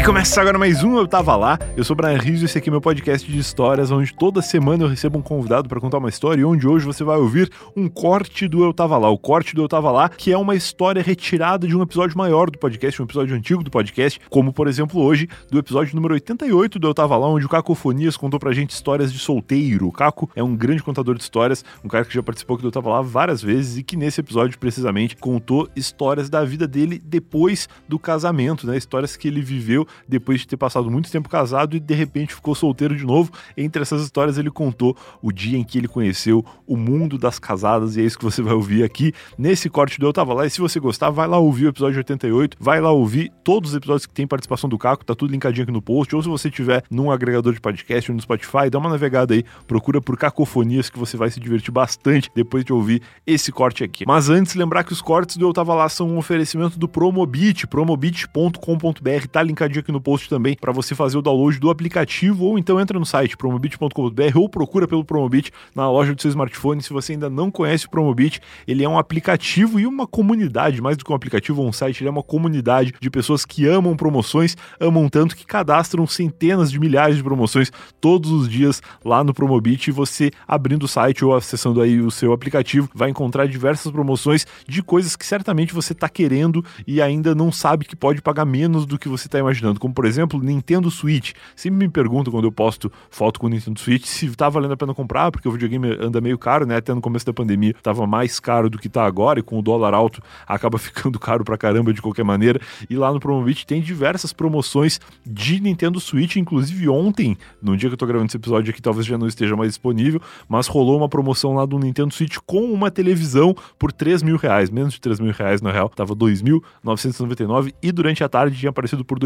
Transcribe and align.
E 0.00 0.02
começa 0.02 0.40
agora 0.40 0.58
mais 0.58 0.82
um 0.82 0.96
Eu 0.96 1.06
Tava 1.06 1.36
Lá. 1.36 1.58
Eu 1.76 1.84
sou 1.84 1.92
o 1.92 1.96
Brian 1.98 2.16
Rizzo 2.16 2.42
e 2.42 2.46
esse 2.46 2.56
aqui 2.56 2.70
é 2.70 2.72
meu 2.72 2.80
podcast 2.80 3.30
de 3.30 3.38
histórias, 3.38 3.90
onde 3.90 4.14
toda 4.14 4.40
semana 4.40 4.82
eu 4.82 4.88
recebo 4.88 5.18
um 5.18 5.22
convidado 5.22 5.68
para 5.68 5.78
contar 5.78 5.98
uma 5.98 6.08
história 6.08 6.40
e 6.40 6.44
onde 6.44 6.66
hoje 6.66 6.86
você 6.86 7.04
vai 7.04 7.18
ouvir 7.18 7.50
um 7.76 7.86
corte 7.86 8.48
do 8.48 8.64
Eu 8.64 8.72
Tava 8.72 8.96
Lá. 8.96 9.10
O 9.10 9.18
corte 9.18 9.54
do 9.54 9.62
Eu 9.62 9.68
Tava 9.68 9.90
Lá, 9.90 10.08
que 10.08 10.32
é 10.32 10.38
uma 10.38 10.54
história 10.54 11.02
retirada 11.02 11.68
de 11.68 11.76
um 11.76 11.82
episódio 11.82 12.16
maior 12.16 12.50
do 12.50 12.58
podcast, 12.58 13.02
um 13.02 13.04
episódio 13.04 13.36
antigo 13.36 13.62
do 13.62 13.70
podcast, 13.70 14.18
como 14.30 14.54
por 14.54 14.68
exemplo 14.68 15.02
hoje, 15.02 15.28
do 15.50 15.58
episódio 15.58 15.94
número 15.94 16.14
88 16.14 16.78
do 16.78 16.88
Eu 16.88 16.94
Tava 16.94 17.18
Lá, 17.18 17.28
onde 17.28 17.44
o 17.44 17.48
Cacofonias 17.50 18.16
contou 18.16 18.40
pra 18.40 18.54
gente 18.54 18.70
histórias 18.70 19.12
de 19.12 19.18
solteiro. 19.18 19.86
O 19.86 19.92
Caco 19.92 20.30
é 20.34 20.42
um 20.42 20.56
grande 20.56 20.82
contador 20.82 21.14
de 21.14 21.22
histórias, 21.22 21.62
um 21.84 21.88
cara 21.88 22.06
que 22.06 22.14
já 22.14 22.22
participou 22.22 22.54
aqui 22.54 22.62
do 22.62 22.68
Eu 22.68 22.72
Tava 22.72 22.88
Lá 22.88 23.02
várias 23.02 23.42
vezes 23.42 23.76
e 23.76 23.82
que 23.82 23.98
nesse 23.98 24.18
episódio 24.18 24.58
precisamente 24.58 25.14
contou 25.14 25.68
histórias 25.76 26.30
da 26.30 26.42
vida 26.42 26.66
dele 26.66 26.98
depois 27.04 27.68
do 27.86 27.98
casamento, 27.98 28.66
né? 28.66 28.78
Histórias 28.78 29.14
que 29.14 29.28
ele 29.28 29.42
viveu 29.42 29.86
depois 30.08 30.40
de 30.40 30.48
ter 30.48 30.56
passado 30.56 30.90
muito 30.90 31.10
tempo 31.10 31.28
casado 31.28 31.76
e 31.76 31.80
de 31.80 31.94
repente 31.94 32.34
ficou 32.34 32.54
solteiro 32.54 32.96
de 32.96 33.04
novo. 33.04 33.30
Entre 33.56 33.82
essas 33.82 34.02
histórias, 34.02 34.38
ele 34.38 34.50
contou 34.50 34.96
o 35.22 35.32
dia 35.32 35.58
em 35.58 35.64
que 35.64 35.78
ele 35.78 35.88
conheceu 35.88 36.44
o 36.66 36.76
mundo 36.76 37.18
das 37.18 37.38
casadas, 37.38 37.96
e 37.96 38.00
é 38.00 38.04
isso 38.04 38.18
que 38.18 38.24
você 38.24 38.42
vai 38.42 38.54
ouvir 38.54 38.84
aqui 38.84 39.12
nesse 39.38 39.68
corte 39.68 39.98
do 39.98 40.06
Eu 40.06 40.12
Tava 40.12 40.34
Lá. 40.34 40.46
E 40.46 40.50
se 40.50 40.60
você 40.60 40.78
gostar, 40.78 41.10
vai 41.10 41.26
lá 41.26 41.38
ouvir 41.38 41.66
o 41.66 41.68
episódio 41.68 41.98
88, 41.98 42.56
vai 42.60 42.80
lá 42.80 42.90
ouvir 42.90 43.32
todos 43.44 43.70
os 43.70 43.76
episódios 43.76 44.06
que 44.06 44.14
tem 44.14 44.26
participação 44.26 44.68
do 44.68 44.78
Caco, 44.78 45.04
tá 45.04 45.14
tudo 45.14 45.30
linkadinho 45.30 45.64
aqui 45.64 45.72
no 45.72 45.82
post. 45.82 46.14
Ou 46.14 46.22
se 46.22 46.28
você 46.28 46.50
tiver 46.50 46.82
num 46.90 47.10
agregador 47.10 47.52
de 47.52 47.60
podcast 47.60 48.10
ou 48.10 48.14
no 48.14 48.22
Spotify, 48.22 48.70
dá 48.70 48.78
uma 48.78 48.90
navegada 48.90 49.34
aí, 49.34 49.44
procura 49.66 50.00
por 50.00 50.16
Cacofonias 50.16 50.90
que 50.90 50.98
você 50.98 51.16
vai 51.16 51.30
se 51.30 51.40
divertir 51.40 51.72
bastante 51.72 52.30
depois 52.34 52.64
de 52.64 52.72
ouvir 52.72 53.02
esse 53.26 53.50
corte 53.50 53.84
aqui. 53.84 54.04
Mas 54.06 54.28
antes, 54.28 54.54
lembrar 54.54 54.84
que 54.84 54.92
os 54.92 55.02
cortes 55.02 55.36
do 55.36 55.46
Eu 55.46 55.52
Tava 55.52 55.74
Lá 55.74 55.88
são 55.88 56.08
um 56.08 56.18
oferecimento 56.18 56.78
do 56.78 56.88
Promobit, 56.88 57.66
promobit.com.br, 57.66 59.26
tá 59.30 59.42
linkadinho 59.42 59.79
aqui 59.80 59.92
no 59.92 60.00
post 60.00 60.28
também 60.28 60.56
para 60.56 60.72
você 60.72 60.94
fazer 60.94 61.18
o 61.18 61.22
download 61.22 61.58
do 61.58 61.70
aplicativo 61.70 62.44
ou 62.44 62.58
então 62.58 62.80
entra 62.80 62.98
no 62.98 63.06
site 63.06 63.36
promobit.com.br 63.36 64.38
ou 64.38 64.48
procura 64.48 64.86
pelo 64.86 65.04
Promobit 65.04 65.52
na 65.74 65.90
loja 65.90 66.14
do 66.14 66.20
seu 66.20 66.28
smartphone. 66.28 66.82
Se 66.82 66.92
você 66.92 67.12
ainda 67.12 67.30
não 67.30 67.50
conhece 67.50 67.86
o 67.86 67.90
Promobit, 67.90 68.40
ele 68.66 68.84
é 68.84 68.88
um 68.88 68.98
aplicativo 68.98 69.78
e 69.78 69.86
uma 69.86 70.06
comunidade, 70.06 70.80
mais 70.80 70.96
do 70.96 71.04
que 71.04 71.12
um 71.12 71.14
aplicativo 71.14 71.62
ou 71.62 71.68
um 71.68 71.72
site, 71.72 72.02
ele 72.02 72.08
é 72.08 72.10
uma 72.10 72.22
comunidade 72.22 72.94
de 73.00 73.10
pessoas 73.10 73.44
que 73.44 73.66
amam 73.66 73.96
promoções, 73.96 74.56
amam 74.78 75.08
tanto 75.08 75.36
que 75.36 75.46
cadastram 75.46 76.06
centenas 76.06 76.70
de 76.70 76.78
milhares 76.78 77.16
de 77.16 77.22
promoções 77.22 77.70
todos 78.00 78.30
os 78.30 78.48
dias 78.48 78.82
lá 79.04 79.22
no 79.22 79.32
Promobit 79.32 79.88
e 79.88 79.92
você 79.92 80.30
abrindo 80.46 80.84
o 80.84 80.88
site 80.88 81.24
ou 81.24 81.34
acessando 81.34 81.80
aí 81.80 82.00
o 82.00 82.10
seu 82.10 82.32
aplicativo 82.32 82.88
vai 82.94 83.10
encontrar 83.10 83.46
diversas 83.46 83.92
promoções 83.92 84.46
de 84.66 84.82
coisas 84.82 85.14
que 85.16 85.26
certamente 85.26 85.72
você 85.72 85.92
está 85.92 86.08
querendo 86.08 86.64
e 86.86 87.00
ainda 87.00 87.34
não 87.34 87.52
sabe 87.52 87.84
que 87.84 87.94
pode 87.94 88.20
pagar 88.20 88.44
menos 88.44 88.86
do 88.86 88.98
que 88.98 89.08
você 89.08 89.28
está 89.28 89.38
imaginando, 89.38 89.69
como 89.78 89.94
por 89.94 90.04
exemplo 90.04 90.40
Nintendo 90.42 90.90
Switch. 90.90 91.32
Sempre 91.54 91.78
me 91.78 91.88
perguntam 91.88 92.32
quando 92.32 92.44
eu 92.44 92.52
posto 92.52 92.90
foto 93.10 93.38
com 93.38 93.46
o 93.46 93.50
Nintendo 93.50 93.78
Switch 93.78 94.06
se 94.06 94.28
tá 94.34 94.48
valendo 94.48 94.72
a 94.72 94.76
pena 94.76 94.94
comprar, 94.94 95.30
porque 95.30 95.48
o 95.48 95.52
videogame 95.52 95.96
anda 96.00 96.20
meio 96.20 96.38
caro, 96.38 96.66
né? 96.66 96.76
Até 96.76 96.94
no 96.94 97.00
começo 97.00 97.26
da 97.26 97.32
pandemia 97.32 97.74
tava 97.82 98.06
mais 98.06 98.40
caro 98.40 98.68
do 98.68 98.78
que 98.78 98.88
tá 98.88 99.04
agora 99.04 99.40
e 99.40 99.42
com 99.42 99.58
o 99.58 99.62
dólar 99.62 99.94
alto 99.94 100.22
acaba 100.46 100.78
ficando 100.78 101.18
caro 101.18 101.44
pra 101.44 101.56
caramba 101.56 101.92
de 101.92 102.00
qualquer 102.02 102.24
maneira. 102.24 102.60
E 102.88 102.96
lá 102.96 103.12
no 103.12 103.20
Promobit 103.20 103.66
tem 103.66 103.80
diversas 103.80 104.32
promoções 104.32 105.00
de 105.24 105.60
Nintendo 105.60 106.00
Switch, 106.00 106.36
inclusive 106.36 106.88
ontem, 106.88 107.36
no 107.62 107.76
dia 107.76 107.88
que 107.88 107.94
eu 107.94 107.98
tô 107.98 108.06
gravando 108.06 108.28
esse 108.28 108.36
episódio 108.36 108.70
aqui, 108.70 108.80
talvez 108.80 109.06
já 109.06 109.18
não 109.18 109.26
esteja 109.26 109.56
mais 109.56 109.70
disponível, 109.70 110.20
mas 110.48 110.66
rolou 110.66 110.96
uma 110.96 111.08
promoção 111.08 111.54
lá 111.54 111.66
do 111.66 111.78
Nintendo 111.78 112.12
Switch 112.14 112.38
com 112.46 112.72
uma 112.72 112.90
televisão 112.90 113.54
por 113.78 113.92
3 113.92 114.22
mil 114.22 114.36
reais, 114.36 114.70
menos 114.70 114.94
de 114.94 115.00
3 115.00 115.20
mil 115.20 115.32
reais 115.32 115.60
na 115.60 115.70
real, 115.70 115.88
tava 115.88 116.14
2.999 116.14 117.72
e 117.82 117.92
durante 117.92 118.24
a 118.24 118.28
tarde 118.28 118.56
tinha 118.56 118.70
aparecido 118.70 119.04
por 119.04 119.18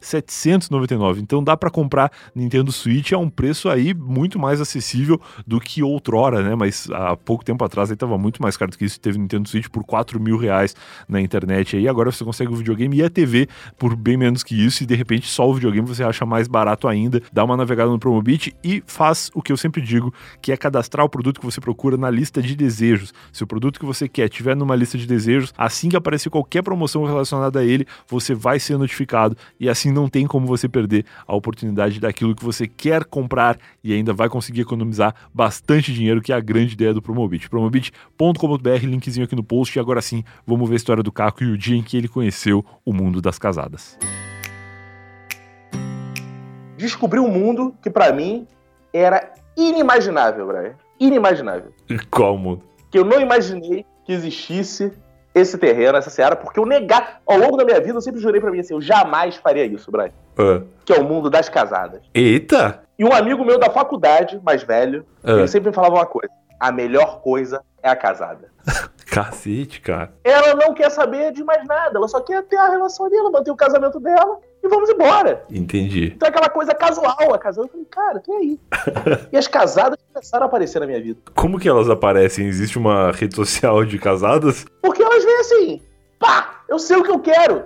2.799. 0.00 1.18
Então 1.18 1.42
dá 1.42 1.56
para 1.56 1.70
comprar 1.70 2.10
Nintendo 2.34 2.72
Switch 2.72 3.12
a 3.12 3.18
um 3.18 3.30
preço 3.30 3.68
aí 3.68 3.94
muito 3.94 4.38
mais 4.38 4.60
acessível 4.60 5.20
do 5.46 5.60
que 5.60 5.82
outrora, 5.82 6.42
né? 6.42 6.54
Mas 6.54 6.88
há 6.90 7.16
pouco 7.16 7.44
tempo 7.44 7.64
atrás 7.64 7.90
aí 7.90 7.96
tava 7.96 8.16
muito 8.18 8.42
mais 8.42 8.56
caro 8.56 8.70
do 8.70 8.78
que 8.78 8.84
isso. 8.84 9.00
Teve 9.00 9.18
Nintendo 9.18 9.48
Switch 9.48 9.68
por 9.68 9.84
4 9.84 10.20
mil 10.20 10.36
reais 10.36 10.74
na 11.08 11.20
internet 11.20 11.76
aí. 11.76 11.88
Agora 11.88 12.10
você 12.10 12.24
consegue 12.24 12.52
o 12.52 12.56
videogame 12.56 12.98
e 12.98 13.02
a 13.02 13.10
TV 13.10 13.48
por 13.78 13.96
bem 13.96 14.16
menos 14.16 14.42
que 14.42 14.54
isso. 14.54 14.82
E 14.82 14.86
de 14.86 14.94
repente 14.94 15.26
só 15.26 15.48
o 15.48 15.54
videogame 15.54 15.86
você 15.86 16.04
acha 16.04 16.24
mais 16.24 16.48
barato 16.48 16.88
ainda. 16.88 17.22
Dá 17.32 17.44
uma 17.44 17.56
navegada 17.56 17.90
no 17.90 17.98
Promobit 17.98 18.54
e 18.62 18.82
faz 18.86 19.30
o 19.34 19.42
que 19.42 19.52
eu 19.52 19.56
sempre 19.56 19.80
digo, 19.80 20.12
que 20.40 20.52
é 20.52 20.56
cadastrar 20.56 21.04
o 21.04 21.08
produto 21.08 21.40
que 21.40 21.46
você 21.46 21.60
procura 21.60 21.96
na 21.96 22.10
lista 22.10 22.42
de 22.42 22.54
desejos. 22.54 23.12
Se 23.32 23.42
o 23.42 23.46
produto 23.46 23.78
que 23.78 23.86
você 23.86 24.08
quer 24.08 24.28
tiver 24.28 24.56
numa 24.56 24.76
lista 24.76 24.96
de 24.96 25.06
desejos, 25.06 25.52
assim 25.56 25.88
que 25.88 25.96
aparecer 25.96 26.30
qualquer 26.30 26.62
promoção 26.62 27.04
relacionada 27.04 27.60
a 27.60 27.64
ele, 27.64 27.86
você 28.08 28.34
vai 28.34 28.58
ser 28.58 28.76
notificado 28.76 29.36
e 29.58 29.68
assim 29.74 29.92
não 29.92 30.08
tem 30.08 30.26
como 30.26 30.46
você 30.46 30.68
perder 30.68 31.04
a 31.26 31.34
oportunidade 31.34 32.00
daquilo 32.00 32.34
que 32.34 32.44
você 32.44 32.66
quer 32.66 33.04
comprar 33.04 33.58
e 33.82 33.92
ainda 33.92 34.12
vai 34.12 34.28
conseguir 34.28 34.62
economizar 34.62 35.14
bastante 35.34 35.92
dinheiro, 35.92 36.22
que 36.22 36.32
é 36.32 36.36
a 36.36 36.40
grande 36.40 36.74
ideia 36.74 36.94
do 36.94 37.02
Promobit. 37.02 37.50
Promobit.com.br, 37.50 38.86
linkzinho 38.86 39.24
aqui 39.24 39.36
no 39.36 39.44
post. 39.44 39.76
E 39.76 39.80
agora 39.80 40.00
sim, 40.00 40.24
vamos 40.46 40.68
ver 40.68 40.74
a 40.74 40.76
história 40.76 41.02
do 41.02 41.12
Caco 41.12 41.44
e 41.44 41.50
o 41.50 41.58
dia 41.58 41.76
em 41.76 41.82
que 41.82 41.96
ele 41.96 42.08
conheceu 42.08 42.64
o 42.84 42.92
mundo 42.92 43.20
das 43.20 43.38
casadas. 43.38 43.98
Descobri 46.78 47.20
um 47.20 47.28
mundo 47.28 47.74
que 47.82 47.90
para 47.90 48.12
mim 48.12 48.46
era 48.92 49.34
inimaginável, 49.56 50.46
Brian. 50.46 50.74
Inimaginável. 50.98 51.72
Qual 52.10 52.38
mundo? 52.38 52.62
Que 52.90 52.98
eu 52.98 53.04
não 53.04 53.20
imaginei 53.20 53.84
que 54.04 54.12
existisse 54.12 54.92
esse 55.34 55.58
terreno, 55.58 55.98
essa 55.98 56.10
seara, 56.10 56.36
porque 56.36 56.60
eu 56.60 56.64
negar, 56.64 57.20
ao 57.26 57.36
longo 57.36 57.56
da 57.56 57.64
minha 57.64 57.80
vida, 57.80 57.96
eu 57.96 58.00
sempre 58.00 58.20
jurei 58.20 58.40
pra 58.40 58.50
mim 58.50 58.60
assim, 58.60 58.74
eu 58.74 58.80
jamais 58.80 59.36
faria 59.36 59.64
isso, 59.64 59.90
Brian. 59.90 60.12
Uh. 60.38 60.64
Que 60.84 60.92
é 60.92 60.98
o 60.98 61.04
mundo 61.04 61.28
das 61.28 61.48
casadas. 61.48 62.02
Eita! 62.14 62.82
E 62.98 63.04
um 63.04 63.12
amigo 63.12 63.44
meu 63.44 63.58
da 63.58 63.70
faculdade, 63.70 64.40
mais 64.44 64.62
velho, 64.62 65.04
uh. 65.24 65.30
ele 65.30 65.48
sempre 65.48 65.70
me 65.70 65.74
falava 65.74 65.96
uma 65.96 66.06
coisa: 66.06 66.32
a 66.60 66.70
melhor 66.70 67.20
coisa 67.20 67.62
é 67.82 67.88
a 67.88 67.96
casada. 67.96 68.48
Cacete, 69.10 69.80
cara. 69.80 70.12
Ela 70.24 70.54
não 70.54 70.74
quer 70.74 70.90
saber 70.90 71.32
de 71.32 71.44
mais 71.44 71.66
nada, 71.66 71.98
ela 71.98 72.08
só 72.08 72.20
quer 72.20 72.42
ter 72.44 72.56
a 72.56 72.70
relação 72.70 73.08
dela, 73.08 73.30
manter 73.30 73.50
o 73.50 73.56
casamento 73.56 74.00
dela 74.00 74.38
e 74.64 74.68
vamos 74.68 74.88
embora. 74.88 75.44
Entendi. 75.50 76.12
Então 76.16 76.26
é 76.26 76.30
aquela 76.30 76.48
coisa 76.48 76.74
casual, 76.74 77.34
a 77.34 77.38
casada. 77.38 77.66
Eu 77.66 77.70
falei, 77.70 77.86
cara, 77.90 78.20
que 78.20 78.32
aí? 78.32 78.58
e 79.32 79.36
as 79.36 79.46
casadas 79.46 79.98
começaram 80.12 80.44
a 80.44 80.46
aparecer 80.46 80.80
na 80.80 80.86
minha 80.86 81.00
vida. 81.02 81.20
Como 81.34 81.58
que 81.58 81.68
elas 81.68 81.90
aparecem? 81.90 82.46
Existe 82.46 82.78
uma 82.78 83.10
rede 83.12 83.34
social 83.36 83.84
de 83.84 83.98
casadas? 83.98 84.64
Porque 84.82 85.02
elas 85.02 85.22
vêm 85.24 85.36
assim, 85.40 85.82
pá, 86.18 86.62
eu 86.68 86.78
sei 86.78 86.96
o 86.96 87.02
que 87.02 87.10
eu 87.10 87.18
quero. 87.20 87.64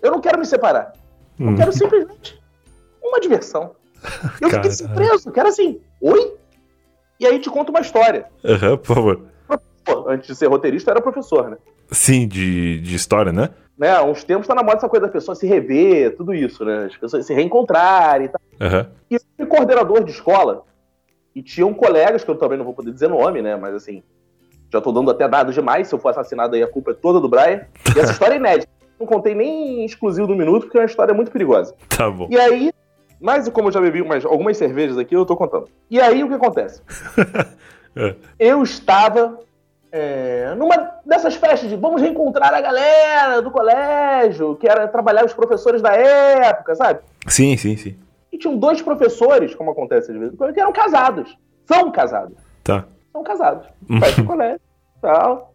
Eu 0.00 0.12
não 0.12 0.20
quero 0.20 0.38
me 0.38 0.46
separar. 0.46 0.92
Eu 1.38 1.48
Hum. 1.48 1.56
quero 1.56 1.72
simplesmente 1.72 2.40
uma 3.02 3.20
diversão. 3.20 3.72
Eu 4.40 4.48
fiquei 4.50 4.70
surpreso, 4.70 5.32
que 5.32 5.40
era 5.40 5.48
assim, 5.48 5.80
oi? 6.00 6.34
E 7.18 7.26
aí 7.26 7.40
te 7.40 7.50
conto 7.50 7.70
uma 7.70 7.80
história. 7.80 8.26
Aham, 8.44 8.76
por 8.76 8.94
favor. 8.94 9.20
Pô, 9.88 10.04
antes 10.06 10.26
de 10.26 10.34
ser 10.34 10.46
roteirista, 10.46 10.90
era 10.90 11.00
professor, 11.00 11.48
né? 11.48 11.56
Sim, 11.90 12.28
de, 12.28 12.78
de 12.80 12.94
história, 12.94 13.32
né? 13.32 13.48
né? 13.78 13.92
Há 13.92 14.02
uns 14.02 14.22
tempos 14.22 14.46
tá 14.46 14.54
na 14.54 14.62
moda 14.62 14.76
essa 14.76 14.88
coisa 14.88 15.06
da 15.06 15.12
pessoa 15.12 15.34
se 15.34 15.46
rever, 15.46 16.14
tudo 16.14 16.34
isso, 16.34 16.64
né? 16.64 16.86
As 16.86 16.96
pessoas 16.96 17.24
se 17.24 17.32
reencontrarem 17.32 18.26
e 18.26 18.28
tal. 18.28 18.40
Aham. 18.60 18.90
E 19.10 19.14
eu 19.14 19.20
fui 19.36 19.46
coordenador 19.46 20.04
de 20.04 20.10
escola 20.10 20.64
e 21.34 21.42
tinham 21.42 21.72
colegas, 21.72 22.22
que 22.22 22.30
eu 22.30 22.36
também 22.36 22.58
não 22.58 22.64
vou 22.66 22.74
poder 22.74 22.92
dizer 22.92 23.08
nome, 23.08 23.40
né? 23.40 23.56
Mas 23.56 23.74
assim, 23.74 24.02
já 24.70 24.80
tô 24.80 24.92
dando 24.92 25.10
até 25.10 25.26
dados 25.26 25.54
demais. 25.54 25.88
Se 25.88 25.94
eu 25.94 25.98
for 25.98 26.10
assassinado 26.10 26.54
aí, 26.54 26.62
a 26.62 26.68
culpa 26.68 26.90
é 26.90 26.94
toda 26.94 27.18
do 27.18 27.28
Brian. 27.28 27.62
E 27.96 27.98
essa 27.98 28.12
história 28.12 28.34
é 28.34 28.38
inédita. 28.38 28.70
Não 29.00 29.06
contei 29.06 29.34
nem 29.34 29.84
exclusivo 29.84 30.26
do 30.26 30.36
minuto, 30.36 30.64
porque 30.64 30.76
é 30.76 30.80
uma 30.80 30.86
história 30.86 31.14
muito 31.14 31.30
perigosa. 31.30 31.74
Tá 31.88 32.10
bom. 32.10 32.26
E 32.28 32.38
aí, 32.38 32.72
mas 33.20 33.48
como 33.48 33.68
eu 33.68 33.72
já 33.72 33.80
bebi 33.80 34.02
umas, 34.02 34.24
algumas 34.24 34.56
cervejas 34.56 34.98
aqui, 34.98 35.14
eu 35.14 35.24
tô 35.24 35.36
contando. 35.36 35.68
E 35.88 36.00
aí, 36.00 36.22
o 36.22 36.28
que 36.28 36.34
acontece? 36.34 36.82
É. 37.96 38.14
Eu 38.38 38.62
estava 38.62 39.40
é, 39.90 40.54
numa 40.54 40.76
dessas 41.04 41.34
festas 41.34 41.68
de 41.68 41.76
vamos 41.76 42.02
reencontrar 42.02 42.52
a 42.54 42.60
galera 42.60 43.40
do 43.40 43.50
colégio, 43.50 44.56
que 44.56 44.68
era 44.68 44.86
trabalhar 44.88 45.24
os 45.24 45.32
professores 45.32 45.80
da 45.80 45.92
época, 45.94 46.74
sabe? 46.74 47.00
Sim, 47.26 47.56
sim, 47.56 47.76
sim. 47.76 47.96
E 48.30 48.38
tinham 48.38 48.56
dois 48.56 48.82
professores, 48.82 49.54
como 49.54 49.70
acontece 49.70 50.12
às 50.12 50.18
vezes, 50.18 50.36
que 50.36 50.60
eram 50.60 50.72
casados. 50.72 51.36
São 51.64 51.90
casados. 51.90 52.36
Tá. 52.62 52.84
São 53.12 53.22
casados. 53.22 53.66
Festa 54.00 54.22
do 54.22 54.26
colégio, 54.26 54.60
tal. 55.00 55.54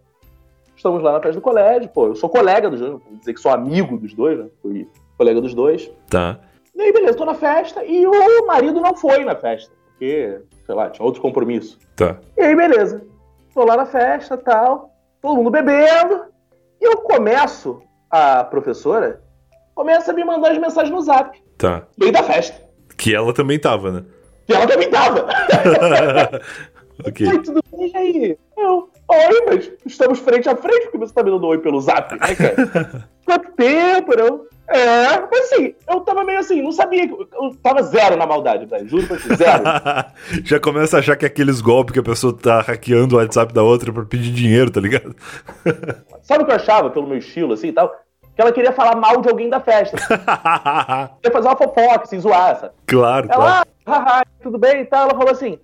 Estamos 0.75 1.03
lá 1.03 1.13
na 1.13 1.19
festa 1.21 1.39
do 1.39 1.41
colégio. 1.41 1.89
Pô, 1.89 2.07
eu 2.07 2.15
sou 2.15 2.29
colega 2.29 2.69
dos 2.69 2.79
dois, 2.79 2.91
vou 2.91 3.17
dizer 3.19 3.33
que 3.33 3.39
sou 3.39 3.51
amigo 3.51 3.97
dos 3.97 4.13
dois, 4.13 4.39
né? 4.39 4.45
Fui 4.61 4.87
colega 5.17 5.39
dos 5.39 5.53
dois. 5.53 5.91
Tá. 6.09 6.39
E 6.75 6.81
aí, 6.81 6.91
beleza, 6.91 7.15
tô 7.15 7.25
na 7.25 7.35
festa 7.35 7.85
e 7.85 8.05
o 8.07 8.47
marido 8.47 8.81
não 8.81 8.95
foi 8.95 9.23
na 9.23 9.35
festa, 9.35 9.71
porque, 9.85 10.41
sei 10.65 10.75
lá, 10.75 10.89
tinha 10.89 11.05
outro 11.05 11.21
compromisso. 11.21 11.77
Tá. 11.95 12.17
E 12.35 12.41
aí, 12.41 12.55
beleza. 12.55 13.05
Tô 13.53 13.63
lá 13.65 13.77
na 13.77 13.85
festa 13.85 14.37
tal, 14.37 14.91
todo 15.21 15.35
mundo 15.35 15.51
bebendo. 15.51 16.25
E 16.81 16.85
eu 16.85 16.97
começo, 16.97 17.81
a 18.09 18.43
professora 18.43 19.21
começa 19.75 20.11
a 20.11 20.13
me 20.13 20.23
mandar 20.23 20.51
as 20.51 20.57
mensagens 20.57 20.91
no 20.93 21.01
zap, 21.01 21.41
Tá. 21.57 21.83
meio 21.97 22.11
da 22.11 22.23
festa. 22.23 22.61
Que 22.97 23.15
ela 23.15 23.33
também 23.33 23.59
tava, 23.59 23.91
né? 23.91 24.03
E 24.47 24.53
ela 24.53 24.67
também 24.67 24.89
tava. 24.89 25.27
ok. 27.05 27.27
Oi, 27.27 27.39
tudo 27.39 27.61
bem? 27.71 27.91
E 27.91 27.97
aí? 27.97 28.37
Eu, 28.57 28.89
oi, 29.07 29.45
mas 29.47 29.71
estamos 29.85 30.19
frente 30.19 30.49
a 30.49 30.55
frente 30.55 30.83
porque 30.83 30.97
você 30.97 31.13
tá 31.13 31.23
me 31.23 31.31
dando 31.31 31.47
oi 31.47 31.59
pelo 31.59 31.81
zap, 31.81 32.13
né, 32.13 32.35
cara? 32.35 33.09
Quanto 33.25 33.51
tempo, 33.53 34.15
não? 34.15 34.45
É, 34.67 35.19
mas 35.19 35.51
assim, 35.51 35.75
eu 35.89 35.99
tava 36.01 36.23
meio 36.23 36.39
assim, 36.39 36.61
não 36.61 36.71
sabia. 36.71 37.05
Eu 37.05 37.55
tava 37.61 37.83
zero 37.83 38.15
na 38.15 38.25
maldade, 38.25 38.65
velho. 38.65 38.87
Juro 38.87 39.07
pra 39.07 39.17
você, 39.17 39.35
zero. 39.35 39.63
Já 40.43 40.59
começa 40.59 40.97
a 40.97 40.99
achar 40.99 41.15
que 41.15 41.25
é 41.25 41.27
aqueles 41.27 41.59
golpes 41.59 41.93
que 41.93 41.99
a 41.99 42.03
pessoa 42.03 42.33
tá 42.33 42.61
hackeando 42.61 43.15
o 43.15 43.19
WhatsApp 43.19 43.53
da 43.53 43.61
outra 43.61 43.91
pra 43.91 44.05
pedir 44.05 44.31
dinheiro, 44.31 44.71
tá 44.71 44.79
ligado? 44.79 45.15
Sabe 46.23 46.43
o 46.43 46.45
que 46.45 46.51
eu 46.51 46.55
achava, 46.55 46.89
pelo 46.89 47.07
meu 47.07 47.17
estilo, 47.17 47.53
assim 47.53 47.67
e 47.67 47.73
tal? 47.73 47.93
Que 48.35 48.41
ela 48.41 48.51
queria 48.51 48.71
falar 48.71 48.95
mal 48.95 49.21
de 49.21 49.29
alguém 49.29 49.49
da 49.49 49.59
festa. 49.59 49.97
queria 49.97 51.31
fazer 51.31 51.47
uma 51.47 51.57
fofoca, 51.57 52.03
assim, 52.03 52.19
zoar, 52.19 52.59
sabe? 52.59 52.73
Claro, 52.87 53.27
ela, 53.29 53.43
claro. 53.43 53.69
Ah, 53.85 54.23
tudo 54.41 54.57
bem 54.57 54.81
e 54.81 54.85
tal. 54.85 55.09
Ela 55.09 55.17
falou 55.17 55.31
assim, 55.31 55.59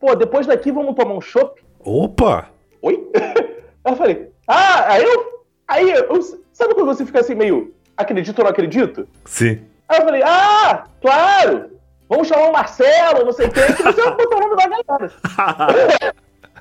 pô, 0.00 0.14
depois 0.16 0.46
daqui 0.46 0.72
vamos 0.72 0.96
tomar 0.96 1.14
um 1.14 1.20
chopp? 1.20 1.62
Opa! 1.78 2.48
Oi? 2.82 3.08
eu 3.84 3.96
falei, 3.96 4.32
ah, 4.48 4.92
aí 4.92 5.04
eu. 5.04 5.44
Aí 5.68 5.90
eu. 5.90 6.20
Sabe 6.52 6.74
quando 6.74 6.86
você 6.86 7.06
fica 7.06 7.20
assim 7.20 7.34
meio 7.34 7.72
acredito 7.96 8.38
ou 8.38 8.44
não 8.44 8.50
acredito? 8.50 9.06
Sim. 9.26 9.60
Aí 9.88 10.00
eu 10.00 10.04
falei, 10.04 10.22
ah, 10.24 10.84
claro! 11.00 11.70
Vamos 12.08 12.26
chamar 12.26 12.48
o 12.48 12.52
Marcelo, 12.52 13.24
não 13.24 13.32
sei 13.32 13.46
o 13.46 13.52
que 13.52 13.60
você 13.60 14.10
botar 14.10 14.36
o 14.36 14.40
nome 14.40 14.56
da 14.56 14.66
galera. 14.66 15.12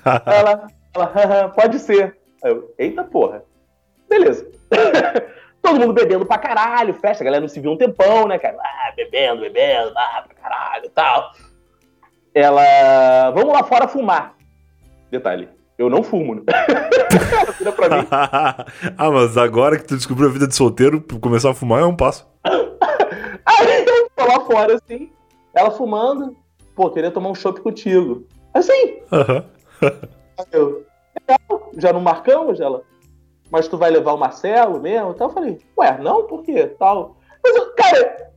ela, 0.25 0.67
ela, 0.93 1.49
pode 1.49 1.79
ser. 1.79 2.15
Aí 2.43 2.51
eu, 2.51 2.73
eita 2.77 3.03
porra. 3.03 3.43
Beleza. 4.07 4.47
Todo 5.61 5.79
mundo 5.79 5.93
bebendo 5.93 6.25
pra 6.25 6.37
caralho, 6.37 6.93
festa, 6.93 7.23
a 7.23 7.25
galera 7.25 7.41
não 7.41 7.47
se 7.47 7.59
viu 7.59 7.71
um 7.71 7.77
tempão, 7.77 8.27
né, 8.27 8.37
cara? 8.37 8.57
Ah, 8.59 8.93
bebendo, 8.95 9.41
bebendo, 9.41 9.91
ah, 9.95 10.23
pra 10.25 10.35
caralho 10.35 10.85
e 10.85 10.89
tal. 10.89 11.31
Ela, 12.33 13.31
vamos 13.31 13.53
lá 13.53 13.63
fora 13.63 13.87
fumar. 13.87 14.35
Detalhe, 15.11 15.49
eu 15.77 15.89
não 15.89 16.03
fumo, 16.03 16.35
né? 16.35 16.43
Vira 17.57 17.71
pra 17.71 17.89
mim. 17.89 18.07
ah, 18.11 19.11
mas 19.11 19.37
agora 19.37 19.77
que 19.77 19.85
tu 19.85 19.95
descobriu 19.95 20.29
a 20.29 20.31
vida 20.31 20.47
de 20.47 20.55
solteiro, 20.55 21.03
começar 21.21 21.49
a 21.51 21.55
fumar 21.55 21.81
é 21.81 21.85
um 21.85 21.95
passo. 21.95 22.27
Aí 22.43 23.85
eu 23.85 24.09
tô 24.15 24.25
lá 24.25 24.39
fora, 24.41 24.75
assim, 24.75 25.09
ela 25.53 25.71
fumando, 25.71 26.35
pô, 26.75 26.89
queria 26.91 27.11
tomar 27.11 27.29
um 27.29 27.35
chopp 27.35 27.59
contigo. 27.61 28.25
Assim. 28.53 28.99
eu, 30.51 30.85
já 31.77 31.91
não 31.91 32.01
marcamos, 32.01 32.59
ela? 32.59 32.83
Mas 33.49 33.67
tu 33.67 33.77
vai 33.77 33.89
levar 33.89 34.13
o 34.13 34.17
Marcelo 34.17 34.79
mesmo? 34.79 35.11
Então 35.11 35.27
eu 35.27 35.33
falei, 35.33 35.59
ué, 35.77 35.97
não, 35.97 36.27
por 36.27 36.43
quê? 36.43 36.67
Tal. 36.77 37.17
Mas, 37.43 37.57
cara, 37.75 38.28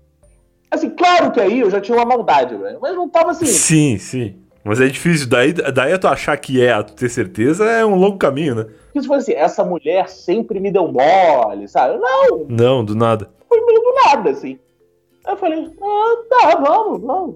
assim, 0.73 0.91
claro 0.91 1.31
que 1.31 1.41
aí 1.41 1.61
eu 1.61 1.71
já 1.71 1.81
tinha 1.81 1.97
uma 1.97 2.07
maldade, 2.07 2.57
velho. 2.57 2.79
Mas 2.81 2.95
não 2.95 3.09
tava 3.09 3.31
assim. 3.31 3.47
Sim, 3.47 3.99
sim. 3.99 4.37
Mas 4.65 4.81
é 4.81 4.87
difícil, 4.87 5.29
daí, 5.29 5.53
daí 5.53 5.93
a 5.93 5.99
tu 5.99 6.07
achar 6.07 6.37
que 6.37 6.65
é, 6.65 6.73
a 6.73 6.85
tu 6.85 6.95
ter 6.95 7.09
certeza, 7.09 7.65
é 7.65 7.85
um 7.85 7.97
longo 7.97 8.17
caminho, 8.17 8.55
né? 8.55 8.67
Porque 8.85 9.03
se 9.03 9.09
fosse 9.09 9.33
assim, 9.33 9.41
essa 9.41 9.65
mulher 9.65 10.09
sempre 10.09 10.61
me 10.61 10.71
deu 10.71 10.87
mole, 10.87 11.67
sabe? 11.67 11.99
Não! 11.99 12.47
Não, 12.49 12.85
do 12.85 12.95
nada. 12.95 13.29
Foi 13.49 13.61
meio 13.65 13.81
do 13.81 13.95
nada, 14.07 14.31
assim. 14.31 14.59
Aí 15.25 15.33
eu 15.33 15.37
falei, 15.37 15.69
ah, 15.83 16.17
tá, 16.31 16.57
vamos, 16.61 17.01
vamos. 17.01 17.35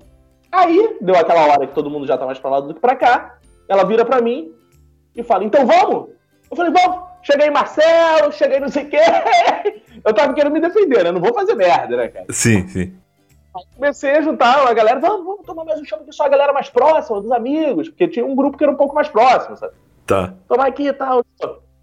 Aí, 0.53 0.97
deu 1.01 1.17
aquela 1.17 1.53
hora 1.53 1.67
que 1.67 1.75
todo 1.75 1.91
mundo 1.91 2.07
já 2.07 2.17
tá 2.17 2.25
mais 2.25 2.39
pra 2.39 2.51
lá 2.51 2.61
do 2.61 2.75
que 2.75 2.81
pra 2.81 2.95
cá. 2.95 3.39
Ela 3.69 3.85
vira 3.85 4.05
pra 4.05 4.21
mim 4.21 4.53
e 5.15 5.23
fala, 5.25 5.43
então 5.43 5.67
vamos? 5.67 6.11
Eu 6.49 6.57
falei, 6.57 6.73
vamos. 6.73 7.07
Cheguei 7.23 7.51
Marcelo, 7.51 8.31
cheguei 8.31 8.61
não 8.61 8.69
sei 8.69 8.85
o 8.85 8.89
quê. 8.89 8.99
Eu 10.05 10.15
tava 10.15 10.33
querendo 10.33 10.53
me 10.53 10.61
defender, 10.61 11.03
né? 11.03 11.11
Não 11.11 11.21
vou 11.21 11.35
fazer 11.35 11.57
merda, 11.57 11.97
né, 11.97 12.07
cara? 12.07 12.27
Sim, 12.31 12.69
sim 12.69 12.93
comecei 13.75 14.11
a 14.11 14.23
juntar 14.23 14.67
a 14.67 14.73
galera, 14.73 15.01
vamos, 15.01 15.25
vamos 15.25 15.47
tomar 15.47 15.65
mais 15.65 15.81
um 15.81 15.85
chão 15.85 15.99
aqui, 16.01 16.13
só 16.13 16.25
a 16.25 16.29
galera 16.29 16.53
mais 16.53 16.69
próxima, 16.69 17.21
dos 17.21 17.33
amigos, 17.33 17.89
porque 17.89 18.09
tinha 18.09 18.25
um 18.25 18.35
grupo 18.35 18.57
que 18.57 18.65
era 18.65 18.73
um 18.73 18.77
pouco 18.77 18.95
mais 18.95 19.09
próximo, 19.09 19.57
sabe? 19.57 19.75
Tá. 20.07 20.35
Tomar 20.49 20.67
aqui 20.67 20.87
e 20.89 20.93
tal. 20.93 21.25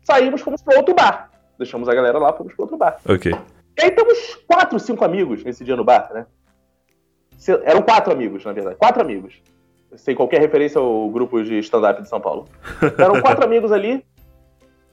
Saímos, 0.04 0.42
fomos 0.42 0.62
pro 0.62 0.78
outro 0.78 0.94
bar. 0.94 1.30
Deixamos 1.58 1.88
a 1.88 1.94
galera 1.94 2.18
lá, 2.18 2.34
fomos 2.34 2.54
pro 2.54 2.64
outro 2.64 2.78
bar. 2.78 2.98
Ok. 3.08 3.34
E 3.78 3.84
aí 3.84 3.92
temos 3.92 4.36
quatro, 4.48 4.80
cinco 4.80 5.04
amigos 5.04 5.44
nesse 5.44 5.64
dia 5.64 5.76
no 5.76 5.84
bar, 5.84 6.10
né? 6.14 6.26
Eram 7.66 7.82
quatro 7.82 8.14
amigos, 8.14 8.46
na 8.46 8.54
verdade. 8.54 8.76
Quatro 8.78 9.02
amigos. 9.02 9.42
Sem 9.96 10.16
qualquer 10.16 10.40
referência 10.40 10.80
ao 10.80 11.10
grupo 11.10 11.44
de 11.44 11.60
stand-up 11.60 12.02
de 12.02 12.10
São 12.10 12.22
Paulo. 12.22 12.48
Eram 12.98 13.22
quatro 13.22 13.44
amigos 13.46 13.72
ali. 13.72 14.04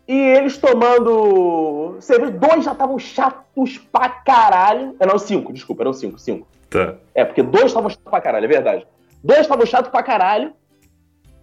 E 0.09 0.17
eles 0.17 0.59
tomando 0.59 1.97
cerveja. 2.01 2.33
Dois 2.33 2.65
já 2.65 2.73
estavam 2.73 2.99
chatos 2.99 3.79
pra 3.79 4.09
caralho. 4.09 4.97
Não, 5.07 5.19
cinco, 5.19 5.53
desculpa, 5.53 5.83
eram 5.83 5.93
cinco, 5.93 6.19
cinco. 6.19 6.47
Tá. 6.71 6.95
É, 7.15 7.25
porque 7.25 7.43
dois 7.43 7.67
estavam 7.67 7.91
chatos 7.91 8.09
pra 8.09 8.21
caralho, 8.21 8.45
é 8.45 8.49
verdade. 8.49 8.87
Dois 9.23 9.41
estavam 9.41 9.67
chatos 9.67 9.91
pra 9.91 10.03
caralho. 10.03 10.53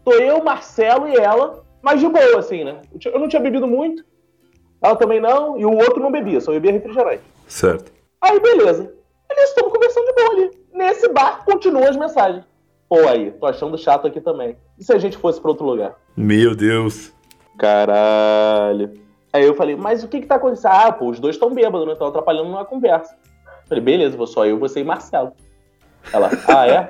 Tô 0.03 0.13
eu, 0.13 0.41
Marcelo 0.44 1.07
e 1.07 1.15
ela, 1.15 1.63
mas 1.81 2.00
de 2.00 2.07
boa, 2.07 2.39
assim, 2.39 2.63
né? 2.63 2.81
Eu 3.06 3.19
não 3.19 3.27
tinha 3.27 3.41
bebido 3.41 3.68
muito. 3.68 4.03
Ela 4.81 4.95
também 4.95 5.19
não, 5.19 5.59
e 5.59 5.65
o 5.65 5.75
outro 5.75 6.00
não 6.00 6.12
bebia, 6.12 6.39
só 6.39 6.51
bebia 6.51 6.71
refrigerante. 6.71 7.24
Certo. 7.47 7.91
Aí, 8.21 8.39
beleza. 8.39 8.94
Eles 9.29 9.50
estamos 9.50 9.74
conversando 9.74 10.06
de 10.06 10.13
boa 10.13 10.31
ali. 10.31 10.51
Nesse 10.74 11.09
bar, 11.09 11.44
continuam 11.44 11.89
as 11.89 11.97
mensagens. 11.97 12.45
Pô, 12.88 13.06
aí, 13.07 13.31
tô 13.31 13.45
achando 13.45 13.77
chato 13.77 14.07
aqui 14.07 14.21
também. 14.21 14.56
E 14.80 14.83
se 14.83 14.94
a 14.94 14.97
gente 14.97 15.18
fosse 15.18 15.41
pra 15.41 15.51
outro 15.51 15.65
lugar? 15.65 15.95
Meu 16.15 16.56
Deus. 16.56 17.12
Caralho. 17.57 18.94
Aí 19.33 19.44
eu 19.44 19.56
falei, 19.56 19.75
mas 19.75 20.03
o 20.03 20.07
que 20.07 20.21
que 20.21 20.27
tá 20.27 20.35
acontecendo? 20.35 20.71
Ah, 20.71 20.91
pô, 20.91 21.09
os 21.09 21.19
dois 21.19 21.35
estão 21.35 21.53
bêbados, 21.53 21.85
não 21.85 21.94
estão 21.94 22.07
atrapalhando 22.07 22.50
uma 22.50 22.63
conversa. 22.63 23.18
Falei, 23.67 23.83
beleza, 23.83 24.17
vou 24.17 24.27
só 24.27 24.45
eu, 24.45 24.57
você 24.57 24.79
e 24.79 24.83
Marcelo. 24.83 25.33
Ela, 26.13 26.29
ah, 26.47 26.67
é? 26.67 26.89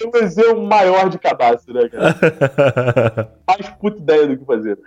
eu 0.00 0.10
vou 0.10 0.26
ser 0.28 0.54
o 0.54 0.62
maior 0.62 1.08
de 1.10 1.18
cabaço, 1.18 1.70
né, 1.72 1.88
cara? 1.88 3.30
Mais 3.46 3.68
puta 3.78 3.98
ideia 3.98 4.26
do 4.26 4.38
que 4.38 4.44
fazer. 4.44 4.78